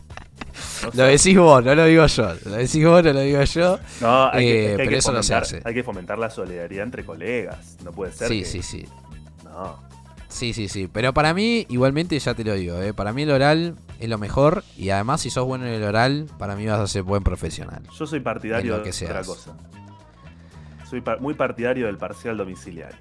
Lo 0.94 1.04
decís 1.06 1.38
vos, 1.38 1.64
no 1.64 1.76
lo 1.76 1.86
digo 1.86 2.06
yo. 2.06 2.34
Lo 2.46 2.52
decís 2.52 2.86
vos, 2.86 3.04
no 3.04 3.14
lo 3.14 3.20
digo 3.22 3.44
yo. 3.44 3.80
No, 4.02 4.30
hay 4.32 4.46
que, 4.46 4.52
Eh, 4.52 4.60
es 4.60 4.66
que 4.66 4.72
hay 4.72 4.78
pero 4.78 4.90
que 4.90 4.98
eso 4.98 5.12
no 5.12 5.24
se 5.24 5.34
fomentar, 5.34 5.44
hace. 5.44 5.62
hay 5.66 5.74
que 5.74 5.84
fomentar 5.84 6.18
la 6.20 6.30
solidaridad 6.30 6.84
entre 6.84 7.06
colegas. 7.06 7.78
No 7.84 7.92
puede 7.92 8.12
ser. 8.12 8.28
Sí, 8.30 8.40
que- 8.40 8.46
sí, 8.46 8.62
sí. 8.64 8.86
No. 9.44 9.78
Sí, 10.30 10.54
sí, 10.54 10.68
sí. 10.70 10.88
Pero 10.92 11.14
para 11.14 11.34
mí, 11.34 11.66
igualmente, 11.70 12.18
ya 12.20 12.34
te 12.36 12.44
lo 12.44 12.54
digo, 12.54 12.80
¿eh? 12.82 12.94
para 12.94 13.12
mí 13.14 13.24
el 13.24 13.32
oral 13.32 13.76
es 14.00 14.08
lo 14.10 14.18
mejor. 14.20 14.64
Y 14.78 14.92
además, 14.92 15.22
si 15.22 15.30
sos 15.32 15.46
bueno 15.46 15.66
en 15.66 15.74
el 15.74 15.84
oral, 15.84 16.28
para 16.38 16.56
mí 16.56 16.66
vas 16.68 16.80
a 16.80 16.88
ser 16.88 17.02
buen 17.04 17.24
profesional. 17.24 17.82
Yo 17.98 18.06
soy 18.06 18.20
partidario 18.20 18.78
de 18.80 18.90
otra 18.92 19.24
cosa. 19.24 19.56
Soy 20.90 21.02
par- 21.02 21.20
muy 21.20 21.34
partidario 21.34 21.88
del 21.88 21.98
parcial 21.98 22.38
domiciliario. 22.38 22.98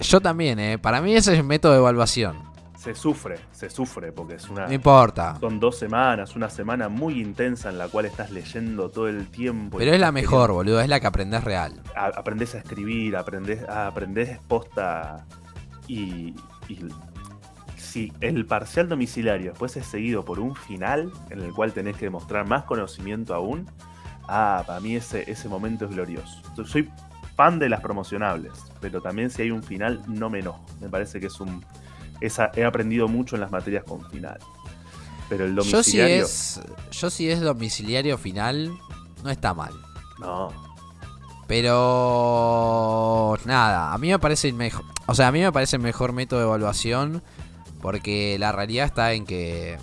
Yo 0.00 0.20
también, 0.20 0.58
¿eh? 0.58 0.78
para 0.78 1.00
mí 1.02 1.14
ese 1.14 1.32
es 1.34 1.38
el 1.38 1.44
método 1.44 1.72
de 1.72 1.78
evaluación. 1.78 2.36
Se 2.80 2.94
sufre, 2.94 3.38
se 3.52 3.68
sufre, 3.68 4.10
porque 4.10 4.36
es 4.36 4.48
una. 4.48 4.66
No 4.66 4.72
importa. 4.72 5.36
Son 5.38 5.60
dos 5.60 5.76
semanas, 5.76 6.34
una 6.34 6.48
semana 6.48 6.88
muy 6.88 7.20
intensa 7.20 7.68
en 7.68 7.76
la 7.76 7.88
cual 7.88 8.06
estás 8.06 8.30
leyendo 8.30 8.88
todo 8.88 9.06
el 9.06 9.26
tiempo. 9.28 9.76
Pero 9.76 9.92
es 9.92 10.00
la 10.00 10.12
mejor, 10.12 10.50
boludo. 10.52 10.80
Es 10.80 10.88
la 10.88 10.98
que 10.98 11.06
aprendés 11.06 11.44
real. 11.44 11.82
a- 11.94 12.06
aprendés 12.06 12.54
a 12.54 12.58
escribir, 12.58 13.16
aprendés, 13.16 13.68
a, 13.68 13.86
aprendés 13.88 14.38
posta 14.48 15.26
y, 15.88 16.34
y 16.68 16.78
si 17.76 18.12
el 18.22 18.46
parcial 18.46 18.88
domiciliario 18.88 19.50
después 19.50 19.76
es 19.76 19.84
seguido 19.84 20.24
por 20.24 20.40
un 20.40 20.56
final 20.56 21.12
en 21.28 21.40
el 21.40 21.52
cual 21.52 21.72
tenés 21.74 21.96
que 21.96 22.06
demostrar 22.06 22.46
más 22.46 22.64
conocimiento 22.64 23.34
aún, 23.34 23.66
ah, 24.26 24.64
para 24.66 24.80
mí 24.80 24.96
ese, 24.96 25.30
ese 25.30 25.50
momento 25.50 25.84
es 25.84 25.90
glorioso. 25.90 26.40
Yo 26.56 26.64
Soy 26.64 26.88
fan 27.36 27.58
de 27.58 27.68
las 27.68 27.80
promocionables, 27.80 28.52
pero 28.80 29.02
también 29.02 29.28
si 29.28 29.42
hay 29.42 29.50
un 29.50 29.62
final 29.62 30.00
no 30.08 30.30
me 30.30 30.38
enojo. 30.38 30.64
Me 30.80 30.88
parece 30.88 31.20
que 31.20 31.26
es 31.26 31.38
un... 31.40 31.62
esa- 32.20 32.50
he 32.54 32.64
aprendido 32.64 33.08
mucho 33.08 33.34
en 33.36 33.40
las 33.42 33.50
materias 33.50 33.84
con 33.84 34.08
final. 34.10 34.38
Pero 35.28 35.44
el 35.44 35.54
Yo 35.56 35.62
si 35.62 35.70
domiciliario... 35.72 36.24
es. 36.24 36.60
Yo 36.90 37.10
si 37.10 37.30
es 37.30 37.40
domiciliario 37.40 38.18
final, 38.18 38.70
no 39.22 39.30
está 39.30 39.54
mal. 39.54 39.72
No, 40.18 40.52
Pero 42.00 43.38
nada, 43.44 43.92
a 43.92 43.98
mí 43.98 44.08
me 44.10 44.18
parece 44.18 44.48
el 44.48 44.54
mejor. 44.54 44.84
O 45.06 45.14
sea, 45.14 45.28
a 45.28 45.32
mí 45.32 45.40
me 45.40 45.52
parece 45.52 45.76
el 45.76 45.82
mejor 45.82 46.12
método 46.12 46.40
de 46.40 46.46
evaluación. 46.46 47.22
Porque 47.80 48.36
la 48.38 48.52
realidad 48.52 48.84
está 48.86 49.14
en 49.14 49.24
que 49.24 49.78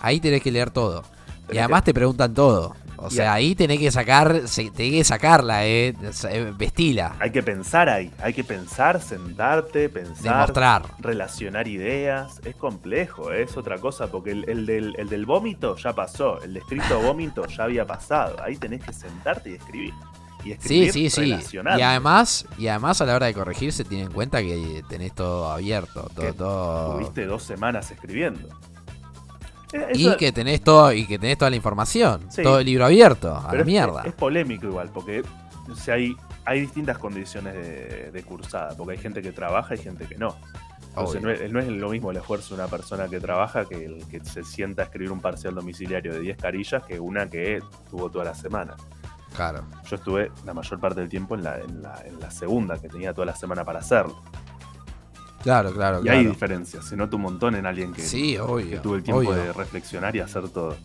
ahí 0.00 0.18
tenés 0.18 0.42
que 0.42 0.50
leer 0.50 0.70
todo. 0.70 1.04
Y 1.52 1.58
además 1.58 1.84
te 1.84 1.94
preguntan 1.94 2.34
todo. 2.34 2.74
O 2.98 3.10
sea, 3.10 3.34
ahí 3.34 3.54
tenés 3.54 3.78
que 3.78 3.90
sacar, 3.90 4.32
tenés 4.54 4.74
que 4.74 5.04
sacarla, 5.04 5.66
eh. 5.66 5.94
Eh, 6.30 6.52
Vestila. 6.56 7.16
hay 7.20 7.30
que 7.30 7.42
pensar 7.42 7.88
ahí, 7.88 8.10
hay 8.20 8.32
que 8.32 8.42
pensar, 8.44 9.00
sentarte, 9.00 9.88
pensar, 9.88 10.22
Demostrar. 10.46 10.82
relacionar 10.98 11.68
ideas. 11.68 12.40
Es 12.44 12.56
complejo, 12.56 13.32
¿eh? 13.32 13.42
es 13.42 13.56
otra 13.56 13.78
cosa, 13.78 14.06
porque 14.10 14.30
el, 14.32 14.48
el 14.48 14.66
del, 14.66 14.94
el 14.98 15.08
del 15.08 15.26
vómito 15.26 15.76
ya 15.76 15.92
pasó, 15.94 16.40
el 16.42 16.54
descrito 16.54 17.00
vómito 17.02 17.46
ya 17.46 17.64
había 17.64 17.86
pasado. 17.86 18.36
Ahí 18.42 18.56
tenés 18.56 18.82
que 18.84 18.92
sentarte 18.92 19.50
y 19.50 19.54
escribir. 19.54 19.94
Y 20.44 20.50
Sí, 20.60 20.84
escribir 20.86 20.92
sí, 20.92 21.10
sí. 21.10 21.20
relacionando. 21.32 21.80
Y 21.80 21.82
además, 21.82 22.46
y 22.56 22.68
además 22.68 23.00
a 23.00 23.06
la 23.06 23.16
hora 23.16 23.26
de 23.26 23.34
corregir 23.34 23.72
se 23.72 23.84
tiene 23.84 24.04
en 24.04 24.12
cuenta 24.12 24.40
que 24.42 24.84
tenés 24.88 25.12
todo 25.12 25.50
abierto, 25.50 26.08
todo, 26.14 26.32
todo. 26.34 26.94
Tuviste 26.98 27.26
dos 27.26 27.42
semanas 27.42 27.90
escribiendo. 27.90 28.48
Eh, 29.72 29.88
Y 29.94 30.16
que 30.16 30.32
tenés 30.32 30.62
todo, 30.62 30.92
y 30.92 31.06
que 31.06 31.18
tenés 31.18 31.38
toda 31.38 31.50
la 31.50 31.56
información. 31.56 32.20
Sí. 32.30 32.42
Todo 32.42 32.60
el 32.60 32.66
libro 32.66 32.84
abierto, 32.86 33.34
a 33.34 33.42
pero 33.50 33.54
la 33.54 33.60
es- 33.60 33.66
mierda. 33.66 34.02
Es, 34.04 34.12
polémico 34.14 34.66
igual, 34.66 34.90
porque 34.92 35.22
o 35.70 35.74
sea, 35.74 35.94
hay, 35.94 36.16
hay 36.44 36.60
distintas 36.60 36.98
condiciones 36.98 37.54
de, 37.54 38.10
de 38.12 38.22
cursada, 38.22 38.76
porque 38.76 38.92
hay 38.92 38.98
gente 38.98 39.22
que 39.22 39.32
trabaja 39.32 39.74
y 39.74 39.78
gente 39.78 40.06
que 40.06 40.16
no. 40.16 40.36
Entonces 40.90 41.20
no 41.20 41.30
es, 41.30 41.52
no 41.52 41.60
es 41.60 41.68
lo 41.68 41.90
mismo 41.90 42.10
el 42.10 42.16
esfuerzo 42.16 42.54
de 42.56 42.62
una 42.62 42.70
persona 42.70 43.06
que 43.08 43.20
trabaja 43.20 43.66
que 43.66 43.84
el 43.84 44.06
que 44.06 44.24
se 44.24 44.42
sienta 44.44 44.80
a 44.80 44.84
escribir 44.86 45.12
un 45.12 45.20
parcial 45.20 45.54
domiciliario 45.54 46.14
de 46.14 46.20
10 46.20 46.38
carillas 46.38 46.82
que 46.84 46.98
una 46.98 47.28
que 47.28 47.60
tuvo 47.90 48.08
toda 48.10 48.24
la 48.24 48.34
semana. 48.34 48.76
Claro. 49.34 49.62
Yo 49.90 49.96
estuve 49.96 50.30
la 50.46 50.54
mayor 50.54 50.80
parte 50.80 51.00
del 51.00 51.10
tiempo 51.10 51.34
en 51.34 51.44
la, 51.44 51.58
en 51.58 51.82
la, 51.82 52.00
en 52.06 52.18
la 52.18 52.30
segunda, 52.30 52.78
que 52.78 52.88
tenía 52.88 53.12
toda 53.12 53.26
la 53.26 53.36
semana 53.36 53.62
para 53.62 53.80
hacerlo. 53.80 54.22
Claro, 55.46 55.72
claro, 55.72 56.00
Y 56.00 56.02
claro. 56.02 56.18
hay 56.18 56.26
diferencias. 56.26 56.84
Se 56.84 56.96
nota 56.96 57.14
un 57.14 57.22
montón 57.22 57.54
en 57.54 57.66
alguien 57.66 57.92
que, 57.92 58.02
Sí, 58.02 58.36
que 58.68 58.78
tuvo 58.78 58.96
el 58.96 59.04
tiempo 59.04 59.20
obvio. 59.20 59.32
de 59.32 59.52
reflexionar 59.52 60.16
y 60.16 60.18
hacer 60.18 60.48
todo. 60.48 60.76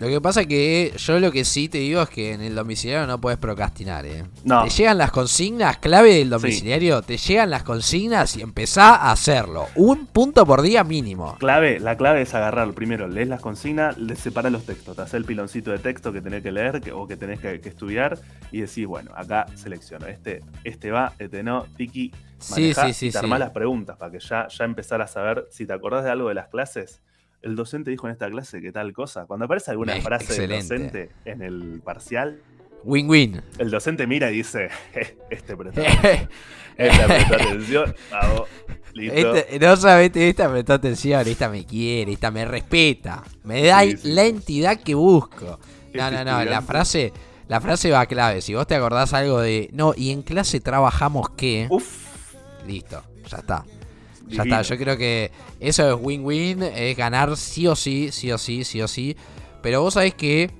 Lo 0.00 0.08
que 0.08 0.20
pasa 0.20 0.40
es 0.42 0.46
que 0.48 0.92
yo 0.98 1.20
lo 1.20 1.30
que 1.30 1.44
sí 1.44 1.68
te 1.68 1.78
digo 1.78 2.02
es 2.02 2.08
que 2.08 2.32
en 2.32 2.40
el 2.40 2.54
domiciliario 2.56 3.06
no 3.06 3.20
puedes 3.20 3.38
procrastinar, 3.38 4.04
¿eh? 4.04 4.24
No. 4.42 4.64
Te 4.64 4.70
llegan 4.70 4.98
las 4.98 5.12
consignas, 5.12 5.78
clave 5.78 6.14
del 6.14 6.30
domiciliario, 6.30 7.00
te 7.02 7.16
llegan 7.16 7.48
las 7.50 7.62
consignas 7.62 8.36
y 8.36 8.42
empezá 8.42 8.96
a 8.96 9.12
hacerlo. 9.12 9.66
Un 9.76 10.06
punto 10.06 10.44
por 10.44 10.62
día 10.62 10.82
mínimo. 10.82 11.36
Clave, 11.38 11.78
la 11.78 11.96
clave 11.96 12.22
es 12.22 12.34
agarrar 12.34 12.72
primero, 12.74 13.06
lees 13.06 13.28
las 13.28 13.40
consignas, 13.40 13.96
le 13.96 14.16
separas 14.16 14.50
los 14.50 14.64
textos, 14.66 14.96
te 14.96 15.02
haces 15.02 15.14
el 15.14 15.24
piloncito 15.24 15.70
de 15.70 15.78
texto 15.78 16.12
que 16.12 16.20
tenés 16.20 16.42
que 16.42 16.50
leer 16.50 16.80
que- 16.80 16.90
o 16.92 17.06
que 17.06 17.16
tenés 17.16 17.38
que, 17.38 17.60
que 17.60 17.68
estudiar 17.68 18.18
y 18.50 18.62
decís, 18.62 18.86
bueno, 18.86 19.12
acá 19.14 19.46
selecciono, 19.54 20.06
este, 20.06 20.42
este 20.64 20.90
va, 20.90 21.12
este 21.20 21.44
no, 21.44 21.66
tiki, 21.76 22.10
manejá 22.50 22.86
sí, 22.88 22.92
sí, 22.94 23.06
y 23.06 23.08
te 23.10 23.18
sí. 23.18 23.24
armás 23.24 23.38
las 23.38 23.50
preguntas 23.50 23.96
para 23.96 24.10
que 24.10 24.18
ya, 24.18 24.48
ya 24.48 24.64
empezar 24.64 25.00
a 25.00 25.06
saber 25.06 25.46
si 25.52 25.66
te 25.66 25.72
acordás 25.72 26.02
de 26.04 26.10
algo 26.10 26.28
de 26.28 26.34
las 26.34 26.48
clases. 26.48 27.00
El 27.44 27.56
docente 27.56 27.90
dijo 27.90 28.06
en 28.06 28.12
esta 28.12 28.28
clase 28.30 28.60
que 28.60 28.72
tal 28.72 28.92
cosa. 28.92 29.26
Cuando 29.26 29.44
aparece 29.44 29.70
alguna 29.70 29.94
frase 30.00 30.40
del 30.46 30.60
docente 30.60 31.10
en 31.24 31.42
el 31.42 31.80
parcial, 31.84 32.40
Win-win. 32.84 33.40
el 33.58 33.70
docente 33.70 34.06
mira 34.06 34.30
y 34.30 34.36
dice, 34.38 34.68
"Eh, 34.94 35.16
este 35.30 35.56
prestó, 35.56 35.80
este 36.76 37.04
prestó 37.06 37.34
atención, 37.34 37.94
vamos, 38.10 38.42
listo. 38.94 39.34
Este- 39.36 39.58
no 39.58 39.76
solamente 39.76 40.28
esta 40.28 40.46
me 40.48 40.54
prestó 40.54 40.72
atención, 40.74 41.26
esta 41.28 41.48
me 41.48 41.64
quiere, 41.64 42.12
esta 42.12 42.30
me 42.30 42.44
respeta. 42.44 43.22
Me 43.44 43.62
da 43.64 43.82
Sí, 43.82 43.96
sí, 43.96 44.12
la 44.12 44.24
entidad 44.24 44.80
que 44.80 44.94
busco. 44.94 45.44
No, 45.94 46.08
Este 46.08 46.24
no, 46.24 46.24
no, 46.24 46.44
la 46.44 46.60
frase, 46.62 47.12
la 47.48 47.60
frase 47.60 47.90
va 47.90 48.04
clave. 48.06 48.40
Si 48.40 48.54
vos 48.54 48.66
te 48.66 48.74
acordás 48.74 49.12
algo 49.12 49.40
de, 49.40 49.68
no, 49.72 49.92
y 49.96 50.10
en 50.10 50.22
clase 50.22 50.60
trabajamos 50.60 51.28
qué, 51.36 51.66
Uf, 51.70 52.34
listo, 52.66 53.02
ya 53.28 53.36
está. 53.38 53.64
Ya 54.28 54.42
está, 54.42 54.62
yo 54.62 54.76
creo 54.78 54.96
que 54.96 55.30
eso 55.60 55.88
es 55.88 55.96
win-win, 56.00 56.62
es 56.62 56.96
ganar 56.96 57.36
sí 57.36 57.66
o 57.66 57.76
sí, 57.76 58.10
sí 58.10 58.32
o 58.32 58.38
sí, 58.38 58.64
sí 58.64 58.80
o 58.80 58.88
sí. 58.88 59.16
Pero 59.62 59.82
vos 59.82 59.94
sabés 59.94 60.14
que 60.14 60.50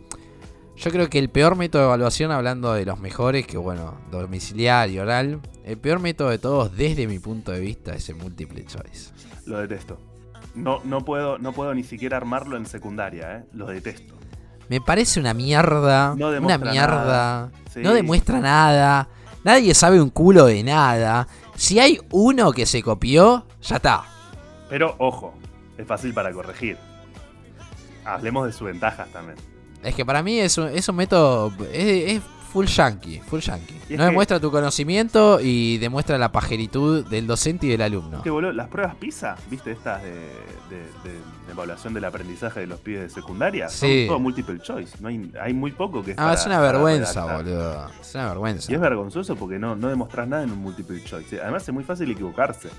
yo 0.76 0.90
creo 0.90 1.08
que 1.08 1.18
el 1.18 1.28
peor 1.28 1.56
método 1.56 1.82
de 1.82 1.88
evaluación, 1.88 2.30
hablando 2.30 2.72
de 2.72 2.84
los 2.84 2.98
mejores, 2.98 3.46
que 3.46 3.56
bueno, 3.56 3.94
domiciliario, 4.10 5.02
oral, 5.02 5.40
el 5.64 5.78
peor 5.78 6.00
método 6.00 6.30
de 6.30 6.38
todos 6.38 6.76
desde 6.76 7.06
mi 7.06 7.18
punto 7.18 7.52
de 7.52 7.60
vista 7.60 7.94
es 7.94 8.08
el 8.08 8.16
multiple 8.16 8.64
choice. 8.64 9.12
Lo 9.46 9.58
detesto. 9.58 9.98
No, 10.54 10.80
no, 10.84 11.04
puedo, 11.04 11.38
no 11.38 11.52
puedo 11.52 11.74
ni 11.74 11.84
siquiera 11.84 12.16
armarlo 12.16 12.56
en 12.56 12.66
secundaria, 12.66 13.36
¿eh? 13.36 13.44
Lo 13.52 13.66
detesto. 13.66 14.14
Me 14.68 14.80
parece 14.80 15.20
una 15.20 15.34
mierda, 15.34 16.14
No 16.16 16.28
una 16.28 16.58
mierda. 16.58 17.50
Sí. 17.72 17.80
no 17.82 17.92
demuestra 17.92 18.40
nada, 18.40 19.08
nadie 19.42 19.74
sabe 19.74 20.00
un 20.00 20.10
culo 20.10 20.46
de 20.46 20.62
nada. 20.62 21.28
Si 21.56 21.78
hay 21.78 22.00
uno 22.10 22.52
que 22.52 22.66
se 22.66 22.82
copió, 22.82 23.46
ya 23.62 23.76
está. 23.76 24.04
Pero 24.68 24.94
ojo, 24.98 25.34
es 25.78 25.86
fácil 25.86 26.12
para 26.12 26.32
corregir. 26.32 26.76
Hablemos 28.04 28.46
de 28.46 28.52
sus 28.52 28.66
ventajas 28.66 29.08
también. 29.12 29.38
Es 29.82 29.94
que 29.94 30.04
para 30.04 30.22
mí 30.22 30.38
es 30.40 30.58
un, 30.58 30.68
es 30.68 30.88
un 30.88 30.96
método. 30.96 31.52
Es, 31.72 32.16
es 32.16 32.22
full 32.54 32.66
yankee. 32.66 33.20
Full 33.26 33.40
yankee. 33.40 33.74
No 33.96 34.04
demuestra 34.04 34.38
tu 34.40 34.50
conocimiento 34.50 35.40
y 35.42 35.76
demuestra 35.78 36.16
la 36.18 36.30
pajeritud 36.32 37.04
del 37.04 37.26
docente 37.26 37.66
y 37.66 37.70
del 37.70 37.82
alumno. 37.82 38.22
Que 38.22 38.30
boludo, 38.30 38.52
las 38.52 38.68
pruebas 38.68 38.94
PISA, 38.94 39.36
¿viste? 39.50 39.72
Estas 39.72 40.02
de, 40.02 40.10
de- 40.10 40.20
de- 41.04 41.34
de 41.46 41.52
evaluación 41.52 41.92
del 41.92 42.04
aprendizaje 42.04 42.60
de 42.60 42.66
los 42.68 42.78
pibes 42.80 43.02
de 43.02 43.10
secundaria. 43.10 43.68
Sí. 43.68 44.06
Son 44.06 44.06
todo 44.06 44.18
multiple 44.20 44.58
choice. 44.60 44.96
No 45.00 45.08
hay, 45.08 45.30
hay 45.42 45.52
muy 45.52 45.72
poco 45.72 46.02
que 46.02 46.14
Ah, 46.16 46.32
es 46.32 46.46
una 46.46 46.60
vergüenza, 46.60 47.36
boludo. 47.36 47.88
Es 48.00 48.14
una 48.14 48.28
vergüenza. 48.28 48.70
Y 48.72 48.74
es 48.76 48.80
vergonzoso 48.80 49.36
porque 49.36 49.58
no, 49.58 49.74
no 49.76 49.88
demostrás 49.88 50.26
nada 50.28 50.44
en 50.44 50.52
un 50.52 50.58
multiple 50.60 51.02
choice. 51.04 51.40
Además 51.42 51.68
es 51.68 51.74
muy 51.74 51.84
fácil 51.84 52.10
equivocarse. 52.10 52.70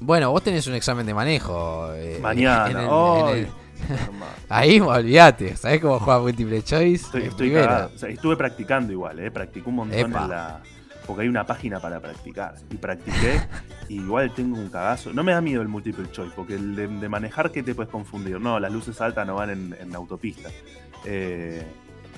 Bueno, 0.00 0.30
vos 0.30 0.42
tenés 0.42 0.66
un 0.66 0.74
examen 0.74 1.06
de 1.06 1.14
manejo. 1.14 1.92
eh, 1.94 2.18
Mañana. 2.20 2.70
en 2.70 2.76
el- 2.78 2.88
¡Ay! 2.90 3.32
en 3.32 3.38
el-. 3.38 3.48
Ahí, 4.48 4.80
olvídate. 4.80 5.56
¿Sabés 5.56 5.80
cómo 5.80 5.98
juega 5.98 6.20
múltiple 6.20 6.62
choice? 6.62 7.04
Estoy, 7.06 7.22
En 7.22 7.28
estoy 7.28 7.48
primera. 7.48 7.66
cagado. 7.68 7.90
O 7.94 7.98
sea, 7.98 8.08
estuve 8.08 8.36
practicando 8.36 8.92
igual, 8.92 9.18
¿eh? 9.20 9.30
Practicé 9.30 9.68
un 9.68 9.74
montón 9.76 9.98
Epa. 9.98 10.22
en 10.24 10.30
la. 10.30 10.60
Porque 11.06 11.22
hay 11.22 11.28
una 11.28 11.44
página 11.44 11.80
para 11.80 12.00
practicar. 12.00 12.54
Y 12.70 12.76
practiqué. 12.76 13.40
y 13.88 13.96
igual 13.96 14.32
tengo 14.34 14.56
un 14.58 14.68
cagazo. 14.70 15.12
No 15.12 15.22
me 15.22 15.32
da 15.32 15.40
miedo 15.40 15.60
el 15.60 15.68
multiple 15.68 16.10
choice, 16.10 16.32
porque 16.34 16.54
el 16.54 16.74
de, 16.74 16.88
de 16.88 17.08
manejar, 17.08 17.50
¿qué 17.50 17.62
te 17.62 17.74
puedes 17.74 17.90
confundir? 17.92 18.40
No, 18.40 18.58
las 18.58 18.72
luces 18.72 18.98
altas 19.00 19.26
no 19.26 19.34
van 19.34 19.50
en, 19.50 19.76
en 19.78 19.94
autopista. 19.94 20.48
Eh, 21.04 21.62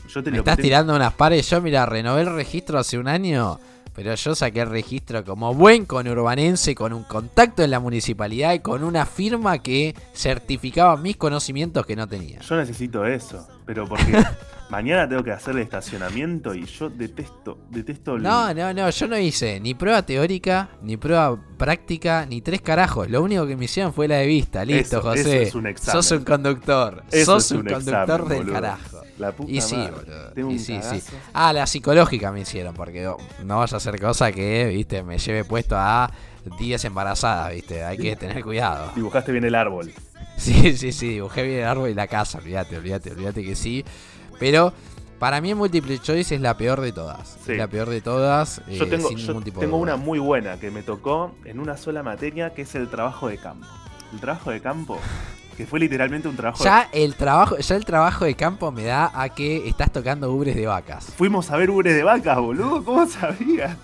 yo 0.08 0.22
te 0.22 0.30
Me 0.30 0.36
lo 0.36 0.44
que 0.44 0.50
estás 0.50 0.56
tengo- 0.58 0.66
tirando 0.66 0.94
unas 0.94 1.12
pares. 1.14 1.50
Yo, 1.50 1.60
mira, 1.60 1.84
renové 1.84 2.22
el 2.22 2.32
registro 2.32 2.78
hace 2.78 2.96
un 2.98 3.08
año. 3.08 3.58
Pero 3.96 4.14
yo 4.14 4.34
saqué 4.34 4.60
el 4.60 4.68
registro 4.68 5.24
como 5.24 5.54
buen 5.54 5.86
conurbanense, 5.86 6.74
con 6.74 6.92
un 6.92 7.02
contacto 7.02 7.62
en 7.62 7.70
la 7.70 7.80
municipalidad 7.80 8.52
y 8.52 8.58
con 8.58 8.84
una 8.84 9.06
firma 9.06 9.58
que 9.58 9.94
certificaba 10.14 10.98
mis 10.98 11.16
conocimientos 11.16 11.86
que 11.86 11.96
no 11.96 12.06
tenía. 12.06 12.40
Yo 12.40 12.56
necesito 12.56 13.06
eso. 13.06 13.48
Pero 13.66 13.86
porque 13.88 14.22
mañana 14.70 15.08
tengo 15.08 15.22
que 15.24 15.32
hacer 15.32 15.56
el 15.56 15.62
estacionamiento 15.62 16.54
y 16.54 16.64
yo 16.66 16.88
detesto, 16.88 17.58
detesto 17.68 18.14
el. 18.14 18.22
No, 18.22 18.54
no, 18.54 18.72
no, 18.72 18.88
yo 18.90 19.08
no 19.08 19.18
hice 19.18 19.58
ni 19.60 19.74
prueba 19.74 20.02
teórica, 20.06 20.68
ni 20.82 20.96
prueba 20.96 21.36
práctica, 21.58 22.24
ni 22.26 22.40
tres 22.40 22.62
carajos. 22.62 23.10
Lo 23.10 23.22
único 23.22 23.46
que 23.46 23.56
me 23.56 23.64
hicieron 23.64 23.92
fue 23.92 24.06
la 24.08 24.16
de 24.18 24.26
vista. 24.26 24.64
Listo, 24.64 24.98
Eso- 24.98 25.02
José. 25.08 25.20
eso 25.20 25.48
es 25.48 25.54
un 25.56 25.66
examen. 25.66 26.02
Sos 26.02 26.18
un 26.18 26.24
conductor. 26.24 27.02
Eso 27.10 27.40
Sos 27.40 27.50
un, 27.50 27.56
un 27.58 27.64
conductor 27.64 28.02
examen, 28.20 28.28
del 28.28 28.38
boludo. 28.38 28.52
carajo. 28.54 29.00
La 29.18 29.32
puta 29.32 29.50
Y 29.50 29.60
sí, 29.62 29.76
madre. 29.76 29.94
Tengo 30.34 30.50
Y 30.50 30.58
sí, 30.58 30.78
sí. 30.82 31.02
Ah, 31.32 31.52
la 31.52 31.66
psicológica 31.66 32.30
me 32.32 32.40
hicieron, 32.42 32.74
porque 32.74 33.08
oh, 33.08 33.16
no 33.44 33.58
vaya 33.58 33.76
a 33.76 33.80
ser 33.80 33.98
cosa 34.00 34.30
que, 34.30 34.66
viste, 34.66 35.02
me 35.02 35.18
lleve 35.18 35.42
puesto 35.44 35.74
a 35.76 36.10
10 36.58 36.84
embarazadas, 36.84 37.52
viste. 37.52 37.84
Hay 37.84 37.98
que 37.98 38.16
tener 38.16 38.42
cuidado. 38.42 38.92
Dibujaste 38.94 39.32
bien 39.32 39.44
el 39.44 39.54
árbol. 39.54 39.92
Sí, 40.36 40.76
sí, 40.76 40.92
sí, 40.92 41.08
dibujé 41.08 41.42
bien 41.42 41.60
el 41.60 41.64
árbol 41.64 41.90
y 41.90 41.94
la 41.94 42.06
casa, 42.06 42.38
olvídate, 42.38 42.76
olvídate, 42.76 43.10
olvídate 43.10 43.42
que 43.42 43.54
sí. 43.54 43.84
Pero 44.38 44.72
para 45.18 45.40
mí 45.40 45.54
multiple 45.54 45.98
choice 45.98 46.34
es 46.34 46.40
la 46.40 46.56
peor 46.56 46.80
de 46.80 46.92
todas. 46.92 47.38
Sí. 47.44 47.52
Es 47.52 47.58
la 47.58 47.68
peor 47.68 47.88
de 47.88 48.00
todas. 48.00 48.60
Yo 48.68 48.84
eh, 48.84 48.86
tengo, 48.86 49.08
sin 49.08 49.18
yo 49.18 49.40
tipo 49.40 49.60
de 49.60 49.66
tengo 49.66 49.78
una 49.78 49.96
muy 49.96 50.18
buena 50.18 50.58
que 50.60 50.70
me 50.70 50.82
tocó 50.82 51.34
en 51.44 51.58
una 51.58 51.76
sola 51.76 52.02
materia, 52.02 52.52
que 52.52 52.62
es 52.62 52.74
el 52.74 52.88
trabajo 52.88 53.28
de 53.28 53.38
campo. 53.38 53.66
El 54.12 54.20
trabajo 54.20 54.50
de 54.50 54.60
campo, 54.60 55.00
que 55.56 55.66
fue 55.66 55.80
literalmente 55.80 56.28
un 56.28 56.36
trabajo 56.36 56.62
de... 56.62 56.68
Ya 56.68 56.88
el 56.92 57.14
trabajo, 57.14 57.56
ya 57.56 57.76
el 57.76 57.84
trabajo 57.84 58.24
de 58.24 58.34
campo 58.34 58.70
me 58.70 58.84
da 58.84 59.10
a 59.14 59.30
que 59.30 59.66
estás 59.68 59.90
tocando 59.90 60.30
ubres 60.30 60.54
de 60.54 60.66
vacas. 60.66 61.06
Fuimos 61.16 61.50
a 61.50 61.56
ver 61.56 61.70
ubres 61.70 61.94
de 61.94 62.02
vacas, 62.02 62.38
boludo, 62.38 62.84
¿cómo 62.84 63.06
sabías? 63.06 63.76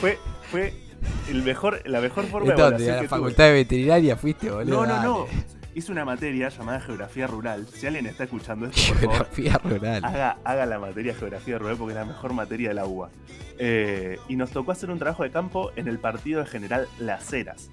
fue, 0.00 0.18
fue 0.50 0.85
el 1.30 1.42
mejor, 1.42 1.82
la 1.86 2.00
mejor 2.00 2.24
forma 2.26 2.46
de 2.48 2.52
¿En 2.54 2.58
dónde? 2.58 2.84
evaluación 2.84 2.90
¿A 2.90 2.96
la 2.96 3.02
que 3.02 3.08
tuve. 3.08 3.18
facultad 3.18 3.44
de 3.44 3.52
veterinaria 3.52 4.16
fuiste, 4.16 4.50
boludo? 4.50 4.86
No, 4.86 4.86
no, 4.86 5.02
no. 5.02 5.26
Hice 5.74 5.92
una 5.92 6.06
materia 6.06 6.48
llamada 6.48 6.80
Geografía 6.80 7.26
Rural. 7.26 7.66
Si 7.70 7.86
alguien 7.86 8.06
está 8.06 8.24
escuchando 8.24 8.66
esto, 8.66 8.80
por 8.94 8.96
favor, 9.02 9.14
Geografía 9.34 9.58
rural. 9.62 10.04
haga, 10.04 10.38
haga 10.42 10.64
la 10.66 10.78
materia 10.78 11.14
Geografía 11.14 11.58
Rural 11.58 11.76
porque 11.76 11.92
es 11.92 11.98
la 11.98 12.06
mejor 12.06 12.32
materia 12.32 12.68
de 12.70 12.74
la 12.74 12.86
UBA. 12.86 13.10
Eh, 13.58 14.18
y 14.28 14.36
nos 14.36 14.50
tocó 14.50 14.72
hacer 14.72 14.90
un 14.90 14.98
trabajo 14.98 15.22
de 15.22 15.30
campo 15.30 15.70
en 15.76 15.86
el 15.88 15.98
partido 15.98 16.40
de 16.40 16.46
General 16.46 16.88
Las 16.98 17.30
Heras, 17.32 17.68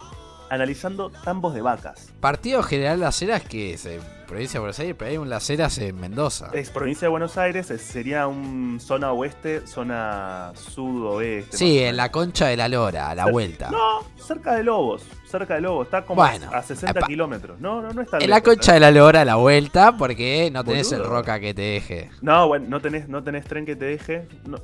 analizando 0.49 1.09
tambos 1.23 1.53
de 1.53 1.61
vacas. 1.61 2.11
Partido 2.19 2.63
General 2.63 2.99
Las 2.99 3.21
Heras, 3.21 3.43
que 3.43 3.73
es? 3.73 3.85
Eh, 3.85 3.99
provincia 4.27 4.53
de 4.53 4.59
Buenos 4.61 4.79
Aires, 4.79 4.95
pero 4.97 5.11
hay 5.11 5.17
un 5.17 5.29
Las 5.29 5.49
Heras 5.49 5.77
en 5.77 5.99
Mendoza. 5.99 6.49
Es 6.53 6.69
provincia 6.69 7.05
de 7.05 7.09
Buenos 7.09 7.37
Aires, 7.37 7.69
es- 7.71 7.81
sería 7.81 8.27
un 8.27 8.79
zona 8.79 9.11
oeste, 9.11 9.65
zona 9.67 10.51
sudoeste. 10.55 11.57
Sí, 11.57 11.79
en 11.79 11.97
la 11.97 12.11
concha 12.11 12.47
de 12.47 12.57
la 12.57 12.67
lora, 12.67 13.09
a 13.09 13.15
la 13.15 13.25
vuelta. 13.27 13.69
No, 13.69 13.99
cerca 14.17 14.55
de 14.55 14.63
Lobos, 14.63 15.03
cerca 15.29 15.55
de 15.55 15.61
Lobos, 15.61 15.87
está 15.87 16.03
como 16.05 16.21
Bueno, 16.21 16.49
a 16.51 16.61
60 16.63 16.99
epa. 16.99 17.07
kilómetros. 17.07 17.59
No, 17.59 17.81
no, 17.81 17.91
no 17.91 18.01
está 18.01 18.17
En 18.19 18.29
la 18.29 18.41
concha 18.41 18.71
¿eh? 18.71 18.73
de 18.75 18.79
la 18.79 18.91
lora, 18.91 19.21
a 19.21 19.25
la 19.25 19.35
vuelta, 19.35 19.95
porque 19.97 20.49
no 20.51 20.63
tenés 20.63 20.91
el 20.91 21.03
roca 21.03 21.39
que 21.39 21.53
te 21.53 21.61
deje. 21.61 22.09
No, 22.21 22.47
bueno, 22.47 22.65
no 22.69 22.79
tenés, 22.81 23.07
no 23.09 23.23
tenés 23.23 23.45
tren 23.45 23.65
que 23.65 23.75
te 23.75 23.85
deje. 23.85 24.27
No, 24.45 24.57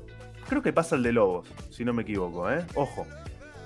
creo 0.48 0.62
que 0.62 0.74
pasa 0.74 0.96
el 0.96 1.04
de 1.04 1.14
Lobos, 1.14 1.48
si 1.70 1.84
no 1.86 1.94
me 1.94 2.02
equivoco, 2.04 2.50
¿eh? 2.52 2.66
Ojo. 2.76 3.06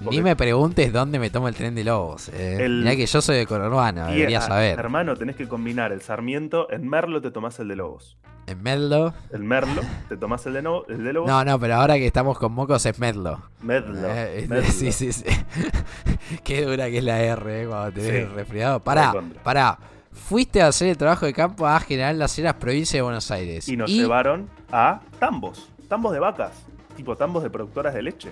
Ni 0.02 0.22
me 0.22 0.36
preguntes 0.36 0.92
dónde 0.92 1.18
me 1.20 1.30
tomo 1.30 1.48
el 1.48 1.56
tren 1.56 1.76
de 1.76 1.84
Lobos. 1.84 2.30
Eh. 2.30 2.58
El- 2.62 2.80
Mirá 2.80 2.96
que 2.96 3.06
yo 3.06 3.22
soy 3.22 3.38
de 3.38 3.46
Conurbano, 3.48 4.08
debería 4.08 4.40
ah, 4.40 4.42
saber. 4.42 4.78
Hermano, 4.80 5.16
tenés 5.16 5.36
que 5.36 5.48
combinar 5.48 5.92
el 5.92 6.02
Sarmiento. 6.02 6.70
En 6.72 6.88
Merlo 6.90 7.22
te 7.22 7.32
tomás 7.32 7.60
el 7.60 7.70
de 7.70 7.76
Lobos. 7.78 8.18
En 8.46 8.62
Medlo. 8.62 9.14
El 9.32 9.44
Merlo 9.44 9.82
te 10.10 10.18
tomás 10.18 10.46
el 10.46 10.54
de, 10.54 10.62
no- 10.62 10.84
el 10.90 11.04
de 11.06 11.14
Lobos. 11.14 11.30
No, 11.30 11.46
no, 11.46 11.58
pero 11.58 11.76
ahora 11.76 11.96
que 11.96 12.06
estamos 12.06 12.38
con 12.38 12.52
mocos 12.52 12.86
es 12.86 13.00
Medlo. 13.00 13.40
Medlo. 13.62 13.98
Eh, 14.10 14.46
Medlo. 14.50 14.66
sí, 14.72 14.92
sí, 14.92 15.14
sí. 15.14 15.24
Qué 16.44 16.66
dura 16.66 16.90
que 16.90 16.98
es 16.98 17.04
la 17.04 17.22
R, 17.22 17.62
eh, 17.62 17.68
cuando 17.68 17.92
te 17.94 18.02
ves 18.02 18.28
Sí. 18.30 18.36
resfriado. 18.36 18.80
Pará, 18.82 19.14
pará. 19.44 19.78
Fuiste 20.12 20.62
a 20.62 20.68
hacer 20.68 20.90
el 20.90 20.98
trabajo 20.98 21.26
de 21.26 21.34
campo 21.34 21.66
a 21.66 21.80
General 21.80 22.20
Las 22.20 22.38
Heras, 22.38 22.56
provincia 22.56 22.98
de 22.98 23.02
Buenos 23.02 23.32
Aires. 23.32 23.68
Y 23.70 23.78
nos 23.78 23.90
llevaron 23.90 24.50
a 24.72 25.00
tambos. 25.20 25.70
Tambos 25.88 26.12
de 26.14 26.20
vacas. 26.20 26.52
Tipo 26.96 27.16
tambos 27.16 27.42
de 27.44 27.50
productoras 27.50 27.94
de 27.94 28.04
leche. 28.04 28.30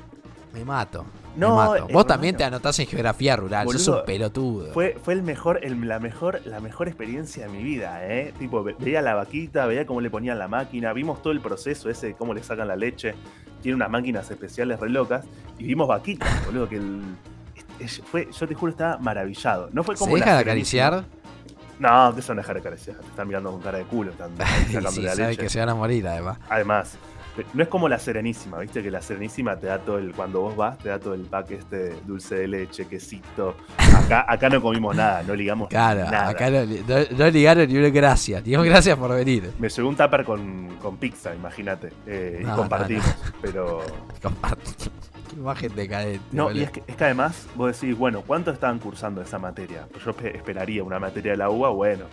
Me 0.54 0.66
mato. 0.66 1.06
No, 1.36 1.50
me 1.52 1.56
mato. 1.56 1.76
hermano. 1.76 1.94
Vos 1.94 2.08
también 2.08 2.36
te 2.36 2.44
anotás 2.44 2.78
en 2.80 2.88
geografía 2.88 3.36
rural. 3.38 3.66
sos 3.70 3.86
Boludo, 3.86 4.00
un 4.02 4.06
pelotudo. 4.06 4.74
Fue, 4.74 4.98
fue 5.02 5.14
el 5.14 5.24
mejor, 5.24 5.60
el- 5.64 5.88
la, 5.88 6.00
mejor, 6.00 6.42
la 6.46 6.60
mejor 6.60 6.88
experiencia 6.90 7.48
de 7.48 7.50
mi 7.54 7.64
vida, 7.64 8.06
¿eh? 8.06 8.34
Tipo, 8.38 8.64
ve- 8.64 8.76
veía 8.80 9.02
la 9.02 9.16
vaquita, 9.16 9.66
veía 9.66 9.86
cómo 9.86 10.02
le 10.02 10.10
ponían 10.10 10.38
la 10.40 10.48
máquina, 10.50 10.92
vimos 10.94 11.22
todo 11.22 11.32
el 11.32 11.40
proceso 11.40 11.90
ese 11.90 12.08
de 12.08 12.14
cómo 12.16 12.34
le 12.34 12.44
sacan 12.44 12.68
la 12.68 12.76
leche. 12.76 13.16
Tiene 13.62 13.76
unas 13.76 13.90
máquinas 13.90 14.30
especiales 14.30 14.80
re 14.80 14.90
locas. 14.90 15.24
Y 15.58 15.64
vimos 15.66 15.88
vaquitas, 15.88 16.30
boludo, 16.46 16.68
que 16.68 16.78
el- 16.78 17.16
fue, 18.12 18.28
yo 18.32 18.48
te 18.48 18.54
juro, 18.54 18.72
estaba 18.72 18.98
maravillado. 18.98 19.70
No 19.72 19.84
fue 19.84 19.96
¿Se 19.96 20.00
como 20.04 20.18
la 20.18 20.26
deja 20.26 20.36
de 20.36 20.42
acariciar? 20.42 21.04
No, 21.80 22.10
eso 22.16 22.36
no 22.36 22.42
es 22.42 22.46
dejar 22.46 22.56
de 22.56 22.60
acariciar. 22.60 22.98
Te 22.98 23.08
están 23.08 23.28
mirando 23.28 23.52
con 23.52 23.60
cara 23.62 23.80
de 23.80 23.86
culo. 23.86 24.12
Están 24.12 24.30
sí, 24.92 25.02
la 25.02 25.16
leche. 25.16 25.42
que 25.42 25.50
se 25.50 25.60
van 25.60 25.70
a 25.70 25.74
morir 25.76 26.08
además. 26.08 26.38
Además, 26.48 26.96
no 27.54 27.64
es 27.64 27.70
como 27.70 27.88
la 27.90 27.98
Serenísima, 28.00 28.60
¿viste? 28.60 28.82
Que 28.84 28.92
la 28.92 29.02
Serenísima 29.02 29.56
te 29.58 29.68
da 29.68 29.80
todo 29.80 29.98
el. 29.98 30.14
Cuando 30.14 30.42
vos 30.42 30.56
vas, 30.56 30.78
te 30.78 30.90
da 30.90 31.00
todo 31.00 31.14
el 31.14 31.22
pack 31.22 31.52
este 31.52 31.96
dulce 32.06 32.36
de 32.36 32.48
leche, 32.48 32.86
quesito. 32.88 33.56
Acá, 33.96 34.26
acá 34.28 34.50
no 34.50 34.62
comimos 34.62 34.96
nada, 34.96 35.24
no 35.24 35.34
ligamos 35.36 35.70
Claro, 35.70 36.02
nada. 36.06 36.30
acá 36.30 36.50
no, 36.50 36.66
no- 36.66 37.18
no 37.18 37.30
ligaron 37.30 37.68
ni 37.68 37.78
una 37.78 37.90
gracia. 37.90 38.42
Dios, 38.42 38.64
gracias 38.66 38.98
por 38.98 39.14
venir. 39.16 39.52
Me 39.60 39.70
llegó 39.70 39.88
un 39.90 39.96
tupper 39.96 40.24
con, 40.26 40.78
con 40.82 40.98
pizza, 40.98 41.34
imagínate. 41.34 41.92
eh, 42.06 42.42
No, 42.44 42.54
y 42.54 42.56
compartimos. 42.58 43.16
Pero. 43.42 43.82
Comparte. 44.22 44.72
Qué 45.30 45.38
imagen 45.38 45.74
decadente. 45.76 46.20
No, 46.34 46.52
y 46.52 46.62
es 46.64 46.72
que, 46.72 46.84
es 46.86 46.96
que 46.98 47.04
además 47.06 47.48
vos 47.56 47.80
decís, 47.80 47.98
bueno, 47.98 48.22
¿cuánto 48.28 48.52
estaban 48.52 48.80
cursando 48.80 49.22
esa 49.22 49.40
materia? 49.40 49.88
Pues 49.90 50.04
yo 50.04 50.12
espe- 50.12 50.36
esperaría 50.36 50.84
una 50.84 51.00
materia 51.00 51.32
de 51.32 51.38
la 51.38 51.50
UBA, 51.50 51.70
bueno, 51.70 52.06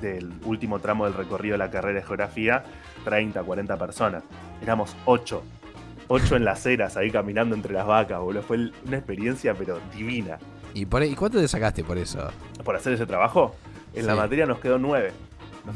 del 0.00 0.32
último 0.44 0.78
tramo 0.78 1.04
del 1.04 1.14
recorrido 1.14 1.54
de 1.54 1.58
la 1.58 1.70
carrera 1.70 2.00
de 2.00 2.06
geografía, 2.06 2.64
30, 3.04 3.42
40 3.42 3.76
personas. 3.76 4.22
Éramos 4.62 4.96
8. 5.04 5.42
8 6.08 6.36
en 6.36 6.44
las 6.44 6.64
eras, 6.64 6.96
ahí 6.96 7.10
caminando 7.10 7.54
entre 7.54 7.74
las 7.74 7.86
vacas, 7.86 8.18
boludo. 8.20 8.42
Fue 8.42 8.70
una 8.86 8.96
experiencia, 8.96 9.54
pero 9.54 9.78
divina. 9.94 10.38
¿Y, 10.74 10.86
por, 10.86 11.02
¿Y 11.02 11.14
cuánto 11.14 11.38
te 11.38 11.48
sacaste 11.48 11.84
por 11.84 11.98
eso? 11.98 12.30
Por 12.64 12.76
hacer 12.76 12.94
ese 12.94 13.06
trabajo, 13.06 13.54
en 13.94 14.06
la 14.06 14.14
materia 14.14 14.46
nos 14.46 14.58
quedó 14.58 14.78
9. 14.78 15.12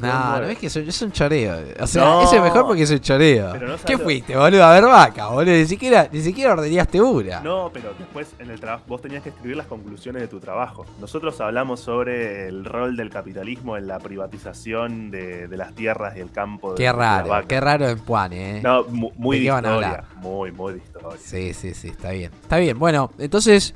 No, 0.01 0.41
no 0.41 0.45
es 0.47 0.59
que 0.59 0.67
un, 0.81 0.89
es 0.89 1.03
un 1.03 1.13
choreo. 1.13 1.57
O 1.81 1.87
sea, 1.87 2.05
No. 2.05 2.23
eso 2.23 2.37
es 2.37 2.43
mejor 2.43 2.67
porque 2.67 2.83
es 2.83 2.91
un 2.91 3.01
choreo. 3.01 3.55
No 3.59 3.77
¿Qué 3.85 3.99
fuiste, 3.99 4.37
boludo? 4.37 4.65
A 4.65 4.73
ver 4.73 4.85
vaca, 4.85 5.27
boludo. 5.29 5.55
Ni 5.55 5.67
siquiera, 5.67 6.09
ni 6.11 6.21
siquiera 6.21 6.53
ordenaste 6.53 7.01
una. 7.01 7.41
No, 7.41 7.71
pero 7.73 7.93
después 7.99 8.35
en 8.39 8.51
el 8.51 8.59
trabajo 8.61 8.85
vos 8.89 9.03
tenías 9.03 9.23
que 9.23 9.29
escribir 9.29 9.57
las 9.57 9.67
conclusiones 9.67 10.23
de 10.23 10.29
tu 10.29 10.41
trabajo. 10.41 10.87
Nosotros 11.01 11.41
hablamos 11.41 11.81
sobre 11.81 12.49
el 12.49 12.65
rol 12.65 12.97
del 12.97 13.11
capitalismo 13.11 13.77
en 13.77 13.87
la 13.87 13.99
privatización 13.99 15.11
de, 15.11 15.49
de 15.49 15.57
las 15.57 15.75
tierras 15.75 16.17
y 16.17 16.21
el 16.21 16.31
campo. 16.31 16.71
de- 16.71 16.77
Qué 16.77 16.83
de 16.85 16.89
las 16.89 16.97
raro, 16.97 17.29
vacas. 17.29 17.47
qué 17.49 17.61
raro 17.61 17.89
en 17.89 17.99
Puane, 17.99 18.59
eh. 18.59 18.63
No, 18.63 18.85
mu- 18.85 19.13
muy 19.17 19.39
¿De 19.39 19.45
historia. 19.45 20.05
Muy, 20.17 20.53
muy 20.53 20.73
de 20.75 20.79
historia. 20.79 21.19
Sí, 21.23 21.53
sí, 21.55 21.75
sí, 21.75 21.89
está 21.89 22.11
bien. 22.11 22.31
Está 22.43 22.57
bien. 22.59 22.79
Bueno, 22.79 23.11
entonces 23.19 23.75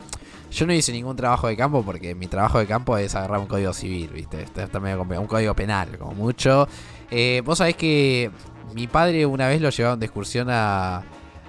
yo 0.56 0.66
no 0.66 0.72
hice 0.72 0.90
ningún 0.92 1.14
trabajo 1.16 1.48
de 1.48 1.56
campo 1.56 1.82
porque 1.84 2.14
mi 2.14 2.26
trabajo 2.26 2.58
de 2.58 2.66
campo 2.66 2.96
es 2.96 3.14
agarrar 3.14 3.38
un 3.40 3.46
código 3.46 3.72
civil, 3.72 4.08
¿viste? 4.12 4.42
Está, 4.42 4.80
medio 4.80 5.02
un 5.02 5.26
código 5.26 5.54
penal, 5.54 5.96
como 5.98 6.12
mucho. 6.12 6.66
Eh, 7.10 7.42
Vos 7.44 7.58
sabés 7.58 7.76
que 7.76 8.30
mi 8.74 8.86
padre 8.86 9.26
una 9.26 9.48
vez 9.48 9.60
lo 9.60 9.70
llevaron 9.70 10.00
de 10.00 10.06
excursión 10.06 10.48
a 10.50 11.02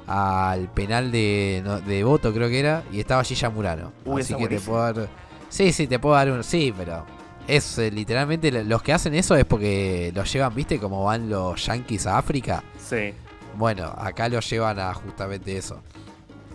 al 0.08 0.70
penal 0.72 1.12
de, 1.12 1.62
no, 1.66 1.82
de 1.82 2.04
Voto, 2.04 2.34
creo 2.34 2.48
que 2.48 2.60
era, 2.60 2.84
y 2.94 3.00
estaba 3.02 3.24
Gilla 3.26 3.50
Murano. 3.50 3.92
Uy, 4.06 4.22
Así 4.22 4.34
que 4.36 4.48
te 4.48 4.60
puedo 4.60 4.80
dar. 4.82 5.10
Sí, 5.50 5.74
sí, 5.74 5.86
te 5.88 6.00
puedo 6.00 6.16
dar 6.16 6.32
un. 6.32 6.44
Sí, 6.44 6.74
pero. 6.78 7.06
Es 7.48 7.78
eh, 7.78 7.90
literalmente 7.92 8.52
lo- 8.52 8.64
los 8.64 8.82
que 8.84 8.92
hacen 8.94 9.14
eso 9.16 9.36
es 9.36 9.46
porque 9.46 10.12
los 10.16 10.32
llevan, 10.32 10.54
¿viste? 10.56 10.80
Como 10.80 11.04
van 11.06 11.30
los 11.30 11.66
yankees 11.66 12.06
a 12.08 12.18
África. 12.18 12.62
Sí. 12.78 13.14
Bueno, 13.58 13.86
acá 13.98 14.28
lo 14.30 14.40
llevan 14.42 14.80
a 14.80 14.94
justamente 14.94 15.58
eso. 15.58 15.82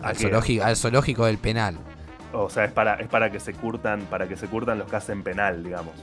¿A 0.01 0.09
Al 0.09 0.15
zoológico, 0.17 0.63
al 0.63 0.75
zoológico 0.75 1.25
del 1.25 1.37
penal. 1.39 1.77
O 2.33 2.49
sea, 2.49 2.65
es 2.65 2.71
para, 2.71 2.95
es 2.95 3.07
para 3.07 3.31
que 3.31 3.39
se 3.39 3.53
curtan, 3.53 4.01
para 4.09 4.27
que 4.27 4.35
se 4.35 4.47
curtan 4.47 4.79
los 4.79 4.89
que 4.89 4.95
hacen 4.95 5.23
penal, 5.23 5.63
digamos. 5.63 5.93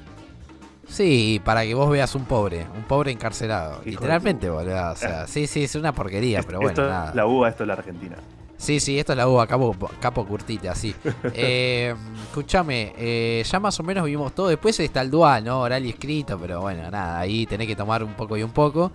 Sí, 0.89 1.41
para 1.45 1.63
que 1.63 1.75
vos 1.75 1.89
veas 1.89 2.15
un 2.15 2.25
pobre, 2.25 2.67
un 2.75 2.83
pobre 2.83 3.13
encarcelado. 3.13 3.81
Hijo 3.81 4.01
Literalmente, 4.01 4.51
boludo. 4.51 4.91
O 4.91 4.97
sea, 4.97 5.27
sí, 5.29 5.47
sí, 5.47 5.65
es 5.65 5.75
una 5.77 5.93
porquería, 5.93 6.43
pero 6.43 6.59
bueno, 6.59 6.71
esto 6.71 6.89
nada. 6.89 7.13
la 7.15 7.27
UBA, 7.27 7.49
esto 7.51 7.63
es 7.63 7.69
la 7.69 7.75
Argentina. 7.75 8.17
Sí, 8.57 8.79
sí, 8.79 8.99
esto 8.99 9.13
es 9.13 9.17
la 9.17 9.27
uva, 9.27 9.47
capo, 9.47 9.75
capo 10.01 10.27
curtita, 10.27 10.75
sí. 10.75 10.95
Eh, 11.35 11.95
escúchame, 12.25 12.93
eh, 12.97 13.43
ya 13.47 13.59
más 13.59 13.79
o 13.81 13.83
menos 13.83 14.05
vimos 14.05 14.35
todo. 14.35 14.49
Después 14.49 14.79
está 14.81 15.01
el 15.01 15.11
dual, 15.11 15.45
¿no? 15.45 15.61
Oral 15.61 15.87
y 15.87 15.91
escrito, 15.91 16.39
pero 16.39 16.61
bueno, 16.61 16.91
nada, 16.91 17.21
ahí 17.21 17.47
tenés 17.47 17.67
que 17.67 17.77
tomar 17.77 18.05
un 18.05 18.13
poco 18.15 18.37
y 18.37 18.43
un 18.43 18.51
poco. 18.51 18.93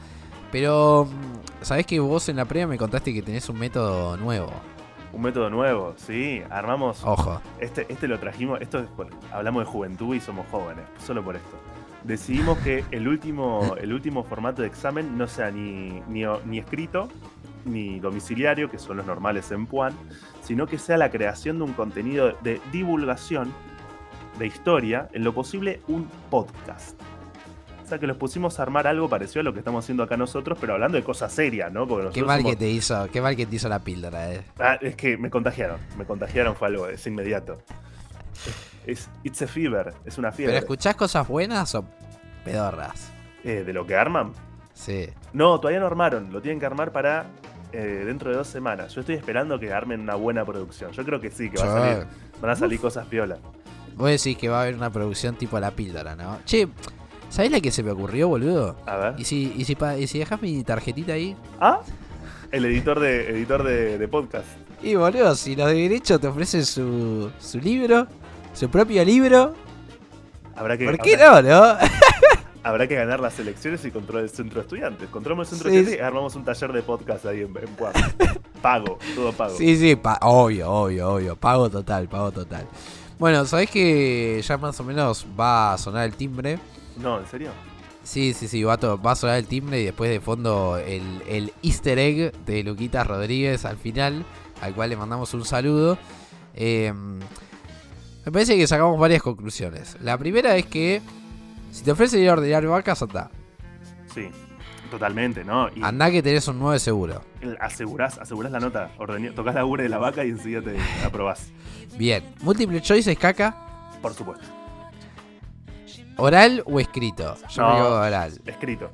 Pero, 0.51 1.05
mm, 1.05 1.63
¿sabés 1.65 1.87
que 1.87 1.99
vos 1.99 2.29
en 2.29 2.35
la 2.35 2.45
previa 2.45 2.67
me 2.67 2.77
contaste 2.77 3.11
que 3.13 3.23
tenés 3.23 3.49
un 3.49 3.57
método 3.57 4.15
nuevo? 4.17 4.51
Un 5.15 5.21
método 5.21 5.49
nuevo, 5.49 5.93
sí. 5.97 6.41
Armamos. 6.49 7.03
Ojo. 7.05 7.41
Este, 7.59 7.85
este 7.91 8.07
lo 8.07 8.19
trajimos. 8.19 8.59
Esto 8.61 8.79
es 8.79 8.87
por- 8.87 9.07
hablamos 9.31 9.65
de 9.65 9.71
juventud 9.71 10.13
y 10.13 10.19
somos 10.19 10.45
jóvenes. 10.51 10.83
Solo 10.99 11.23
por 11.23 11.37
esto. 11.37 11.57
Decidimos 12.03 12.57
que 12.59 12.83
el 12.91 13.07
último, 13.07 13.75
el 13.79 13.93
último 13.93 14.23
formato 14.25 14.61
de 14.61 14.67
examen 14.67 15.17
no 15.17 15.27
sea 15.27 15.49
ni, 15.51 16.01
ni, 16.09 16.23
ni 16.45 16.59
escrito 16.59 17.07
ni 17.63 17.99
domiciliario, 17.99 18.69
que 18.69 18.77
son 18.77 18.97
los 18.97 19.07
normales 19.07 19.49
en 19.51 19.65
Puan, 19.65 19.93
sino 20.43 20.67
que 20.67 20.77
sea 20.77 20.97
la 20.97 21.09
creación 21.09 21.57
de 21.57 21.63
un 21.63 21.73
contenido 21.73 22.33
de 22.43 22.61
divulgación 22.71 23.51
de 24.37 24.45
historia, 24.45 25.09
en 25.13 25.23
lo 25.23 25.33
posible 25.33 25.81
un 25.87 26.07
podcast. 26.29 26.99
O 27.85 27.87
sea 27.87 27.99
que 27.99 28.07
los 28.07 28.17
pusimos 28.17 28.59
a 28.59 28.63
armar 28.63 28.87
algo 28.87 29.07
parecido 29.07 29.41
a 29.41 29.43
lo 29.43 29.53
que 29.53 29.59
estamos 29.59 29.85
haciendo 29.85 30.01
acá 30.01 30.17
nosotros, 30.17 30.57
pero 30.59 30.73
hablando 30.73 30.97
de 30.97 31.03
cosas 31.03 31.31
serias, 31.31 31.71
¿no? 31.71 31.87
Porque 31.87 32.09
Qué 32.09 32.23
mal 32.23 32.39
somos- 32.41 32.51
que 32.53 32.57
te 32.57 32.67
hizo, 32.69 33.07
qué 33.13 33.21
mal 33.21 33.35
que 33.35 33.45
te 33.45 33.55
hizo 33.57 33.69
la 33.69 33.79
píldora, 33.79 34.33
eh. 34.33 34.41
Ah, 34.59 34.77
es 34.81 34.95
que 34.95 35.17
me 35.17 35.29
contagiaron. 35.29 35.77
Me 35.97 36.03
contagiaron, 36.05 36.55
fue 36.55 36.67
algo, 36.69 36.87
es 36.87 37.05
inmediato. 37.05 37.59
Es 38.87 39.09
It's 39.23 39.41
a 39.43 39.47
Fever, 39.47 39.93
es 40.05 40.17
una 40.17 40.29
¿Pero 40.29 40.37
fiebre. 40.37 40.57
escuchás 40.57 40.95
cosas 40.95 41.27
buenas 41.27 41.73
o 41.75 41.85
pedorras? 42.43 43.11
Eh, 43.43 43.63
¿De 43.65 43.71
lo 43.73 43.85
que 43.85 43.95
arman? 43.95 44.33
Sí. 44.73 45.07
No, 45.33 45.59
todavía 45.59 45.79
no 45.79 45.85
armaron. 45.87 46.31
Lo 46.33 46.41
tienen 46.41 46.59
que 46.59 46.65
armar 46.65 46.91
para 46.91 47.27
eh, 47.71 48.03
dentro 48.05 48.29
de 48.31 48.37
dos 48.37 48.47
semanas. 48.47 48.93
Yo 48.95 49.01
estoy 49.01 49.15
esperando 49.15 49.59
que 49.59 49.71
armen 49.71 50.01
una 50.01 50.15
buena 50.15 50.43
producción. 50.45 50.91
Yo 50.91 51.03
creo 51.05 51.19
que 51.21 51.29
sí, 51.31 51.49
que 51.49 51.57
va 51.59 51.63
a 51.65 51.79
salir, 51.81 52.07
van 52.41 52.51
a 52.51 52.55
salir 52.55 52.79
cosas 52.79 53.05
piolas. 53.07 53.39
Vos 53.95 54.09
decís 54.09 54.37
que 54.37 54.49
va 54.49 54.59
a 54.59 54.61
haber 54.63 54.75
una 54.75 54.89
producción 54.89 55.35
tipo 55.35 55.59
la 55.59 55.71
píldora, 55.71 56.15
¿no? 56.15 56.39
Che, 56.45 56.67
¿sabés 57.35 57.51
la 57.51 57.59
que 57.59 57.71
se 57.71 57.83
me 57.83 57.91
ocurrió, 57.91 58.27
boludo? 58.29 58.75
A 58.85 58.95
ver. 58.97 59.13
¿Y 59.17 59.25
si, 59.25 59.53
y 59.57 59.65
si, 59.65 59.75
pa- 59.75 59.97
y 59.97 60.07
si 60.07 60.19
dejás 60.19 60.41
mi 60.41 60.63
tarjetita 60.63 61.13
ahí? 61.13 61.35
Ah, 61.59 61.81
el 62.51 62.63
editor 62.65 62.99
de, 62.99 63.29
editor 63.31 63.63
de, 63.63 63.97
de 63.97 64.07
podcast. 64.07 64.45
Y 64.81 64.95
boludo, 64.95 65.35
si 65.35 65.55
los 65.55 65.67
de 65.67 65.73
derecho 65.75 66.19
te 66.19 66.27
ofrecen 66.27 66.65
su, 66.65 67.31
su 67.39 67.59
libro, 67.59 68.07
su 68.53 68.69
propio 68.69 69.03
libro, 69.03 69.53
Habrá 70.55 70.77
que, 70.77 70.85
¿por 70.85 70.97
qué 70.99 71.15
habrá, 71.15 71.41
no, 71.41 71.73
no? 71.73 71.79
habrá 72.63 72.87
que 72.87 72.95
ganar 72.95 73.19
las 73.19 73.37
elecciones 73.39 73.83
y 73.83 73.91
controlar 73.91 74.23
el 74.23 74.29
centro 74.29 74.55
de 74.55 74.61
estudiantes. 74.61 75.09
Controlamos 75.09 75.47
el 75.51 75.55
centro 75.57 75.69
Sí, 75.69 75.75
de 75.75 75.81
estudiantes 75.81 76.03
y 76.05 76.07
armamos 76.07 76.35
un 76.35 76.45
taller 76.45 76.71
de 76.71 76.81
podcast 76.81 77.25
ahí 77.25 77.41
en, 77.41 77.47
en 77.57 77.75
Puan. 77.75 77.91
Pago, 78.61 78.97
todo 79.15 79.31
pago. 79.33 79.55
Sí, 79.57 79.75
sí, 79.77 79.95
pa- 79.97 80.17
obvio, 80.21 80.71
obvio, 80.71 81.09
obvio. 81.13 81.35
Pago 81.35 81.69
total, 81.69 82.07
pago 82.07 82.31
total. 82.31 82.65
Bueno, 83.19 83.45
¿sabés 83.45 83.69
que 83.69 84.41
ya 84.41 84.57
más 84.57 84.79
o 84.79 84.83
menos 84.83 85.25
va 85.39 85.73
a 85.73 85.77
sonar 85.77 86.05
el 86.05 86.15
timbre? 86.15 86.57
No, 86.97 87.19
¿en 87.19 87.27
serio? 87.27 87.51
Sí, 88.03 88.33
sí, 88.33 88.47
sí, 88.47 88.63
va 88.63 88.73
a, 88.73 88.95
va 88.95 89.11
a 89.11 89.15
sonar 89.15 89.37
el 89.37 89.47
timbre 89.47 89.81
y 89.81 89.85
después 89.85 90.09
de 90.11 90.19
fondo 90.19 90.77
el, 90.77 91.23
el 91.27 91.51
easter 91.63 91.97
egg 91.97 92.33
de 92.45 92.63
Luquitas 92.63 93.05
Rodríguez 93.07 93.65
al 93.65 93.77
final, 93.77 94.23
al 94.61 94.73
cual 94.75 94.89
le 94.91 94.97
mandamos 94.97 95.33
un 95.33 95.43
saludo. 95.43 95.97
Eh, 96.53 96.93
me 98.25 98.31
parece 98.31 98.55
que 98.57 98.67
sacamos 98.67 98.99
varias 98.99 99.21
conclusiones. 99.21 99.97
La 100.01 100.17
primera 100.17 100.55
es 100.55 100.65
que 100.67 101.01
si 101.71 101.83
te 101.83 101.91
ofrecen 101.91 102.21
ir 102.21 102.29
a 102.29 102.33
ordenar 102.33 102.65
vacas, 102.67 103.01
anda. 103.01 103.29
Sí, 104.13 104.29
totalmente, 104.91 105.43
¿no? 105.43 105.67
Y 105.75 105.81
Andá 105.83 106.09
que 106.11 106.21
tenés 106.23 106.47
un 106.47 106.59
9 106.59 106.79
seguro. 106.79 107.21
asegurás, 107.59 108.17
asegurás 108.19 108.51
la 108.51 108.59
nota, 108.59 108.91
ordené- 108.99 109.33
tocas 109.33 109.55
la 109.55 109.65
ubre 109.65 109.83
de 109.83 109.89
la 109.89 109.97
vaca 109.97 110.23
y 110.23 110.29
enseguida 110.29 110.61
te 110.61 110.77
aprobás. 111.03 111.49
Bien, 111.97 112.23
múltiple 112.41 112.81
choice 112.81 113.11
es 113.11 113.17
caca, 113.17 113.55
Por 114.01 114.13
supuesto. 114.13 114.45
Oral 116.17 116.63
o 116.65 116.79
escrito. 116.79 117.35
Yo 117.49 117.61
No. 117.61 117.75
quedo 117.75 118.01
oral. 118.01 118.39
Escrito. 118.45 118.91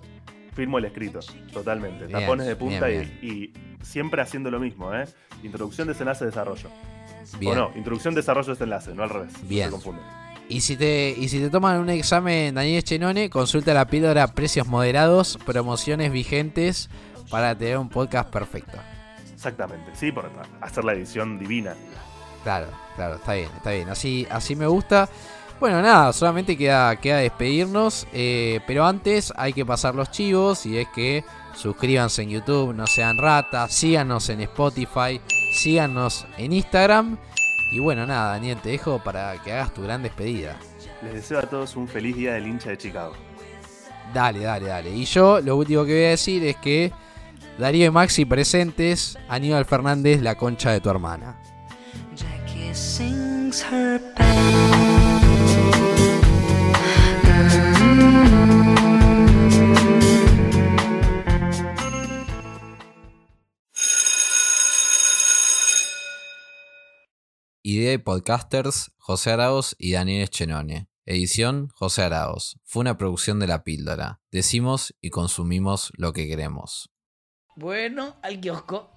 Firmo 0.54 0.78
el 0.80 0.86
escrito, 0.86 1.20
totalmente. 1.54 2.08
Bien, 2.08 2.20
Tapones 2.20 2.46
de 2.46 2.56
punta 2.58 2.88
bien, 2.88 3.18
y- 3.22 3.28
Y, 3.28 3.54
siempre 3.82 4.22
haciendo 4.22 4.52
lo 4.52 4.60
mismo, 4.60 4.94
¿eh? 4.94 5.06
Introducción, 5.44 5.88
desenlace, 5.88 6.26
desarrollo. 6.26 6.70
Bien. 7.40 7.54
O 7.58 7.70
no, 7.70 7.78
introducción, 7.78 8.14
desarrollo, 8.14 8.50
desenlace, 8.52 8.94
no 8.94 9.04
al 9.04 9.10
revés. 9.10 9.32
no 9.42 9.48
Bien. 9.48 9.66
se 9.68 9.72
confunde. 9.72 10.02
Y 10.50 10.60
si 10.62 10.76
te, 10.76 11.16
y 11.18 11.30
si 11.30 11.40
te 11.40 11.50
toman 11.50 11.80
un 11.80 11.90
examen 11.90 12.54
Daniel 12.54 12.84
Chenone, 12.84 13.30
consulta 13.30 13.74
la 13.74 13.86
píldora 13.88 14.28
precios 14.28 14.68
moderados, 14.68 15.38
promociones 15.46 16.12
vigentes 16.12 16.90
para 17.30 17.58
tener 17.58 17.78
un 17.78 17.88
podcast 17.88 18.30
perfecto. 18.30 18.78
Exactamente, 19.34 19.92
sí, 19.96 20.12
por 20.12 20.30
hacer 20.60 20.84
la 20.84 20.92
edición 20.94 21.40
divina. 21.40 21.74
Claro, 22.44 22.68
claro, 22.98 23.16
está 23.16 23.34
bien, 23.36 23.50
está 23.56 23.72
bien. 23.72 23.88
Así, 23.90 24.28
así 24.30 24.56
me 24.58 24.68
gusta. 24.68 25.08
Bueno, 25.62 25.80
nada, 25.80 26.12
solamente 26.12 26.58
queda, 26.58 26.96
queda 26.96 27.18
despedirnos. 27.18 28.08
eh, 28.14 28.62
pero 28.66 28.84
antes 28.84 29.32
hay 29.38 29.54
que 29.54 29.64
pasar 29.64 29.94
los 29.94 30.10
chivos. 30.10 30.66
Y 30.66 30.80
es 30.80 30.88
que 30.88 31.24
suscríbanse 31.56 32.24
en 32.24 32.30
YouTube, 32.32 32.74
no 32.74 32.88
sean 32.88 33.20
ratas. 33.20 33.72
Síganos 33.72 34.28
en 34.30 34.42
Spotify. 34.42 35.22
Síganos 35.54 36.26
en 36.40 36.54
Instagram. 36.54 37.16
Y 37.72 37.78
bueno, 37.80 38.08
nada, 38.08 38.32
Daniel, 38.32 38.58
te 38.58 38.70
dejo 38.70 39.04
para 39.04 39.40
que 39.44 39.54
hagas 39.54 39.72
tu 39.72 39.84
gran 39.84 40.02
despedida. 40.02 40.58
Les 41.04 41.14
deseo 41.14 41.38
a 41.38 41.44
todos 41.44 41.76
un 41.76 41.88
feliz 41.88 42.16
día 42.16 42.34
del 42.34 42.48
hincha 42.48 42.72
de 42.72 42.80
Chicago. 42.80 43.14
Dale, 44.16 44.40
dale, 44.40 44.66
dale. 44.66 44.90
Y 44.90 45.06
yo 45.06 45.42
lo 45.42 45.58
último 45.58 45.86
que 45.86 45.94
voy 45.94 46.06
a 46.06 46.10
decir 46.10 46.44
es 46.44 46.56
que 46.56 46.92
Darío 47.60 47.86
y 47.86 47.92
Maxi 47.92 48.26
presentes, 48.26 49.16
Aníbal 49.30 49.66
Fernández, 49.66 50.24
la 50.24 50.34
concha 50.34 50.72
de 50.72 50.82
tu 50.82 50.90
hermana. 50.90 51.40
Jackie 52.16 52.74
sing 52.74 53.42
brings 53.52 53.62
her. 53.62 54.11
Idea 67.64 67.94
y 67.94 67.98
podcasters 68.00 68.92
José 68.98 69.32
Araos 69.32 69.76
y 69.80 69.94
Daniel 69.94 70.30
Chenone. 70.30 70.90
Edición 71.06 71.70
José 71.74 72.04
Araos. 72.04 72.60
Fue 72.64 72.82
una 72.82 72.98
producción 72.98 73.40
de 73.40 73.48
La 73.48 73.64
Píldora. 73.64 74.20
Decimos 74.32 74.96
y 75.00 75.10
consumimos 75.10 75.92
lo 75.96 76.12
que 76.12 76.28
queremos. 76.28 76.92
Bueno, 77.56 78.18
al 78.24 78.40
kiosco. 78.42 78.92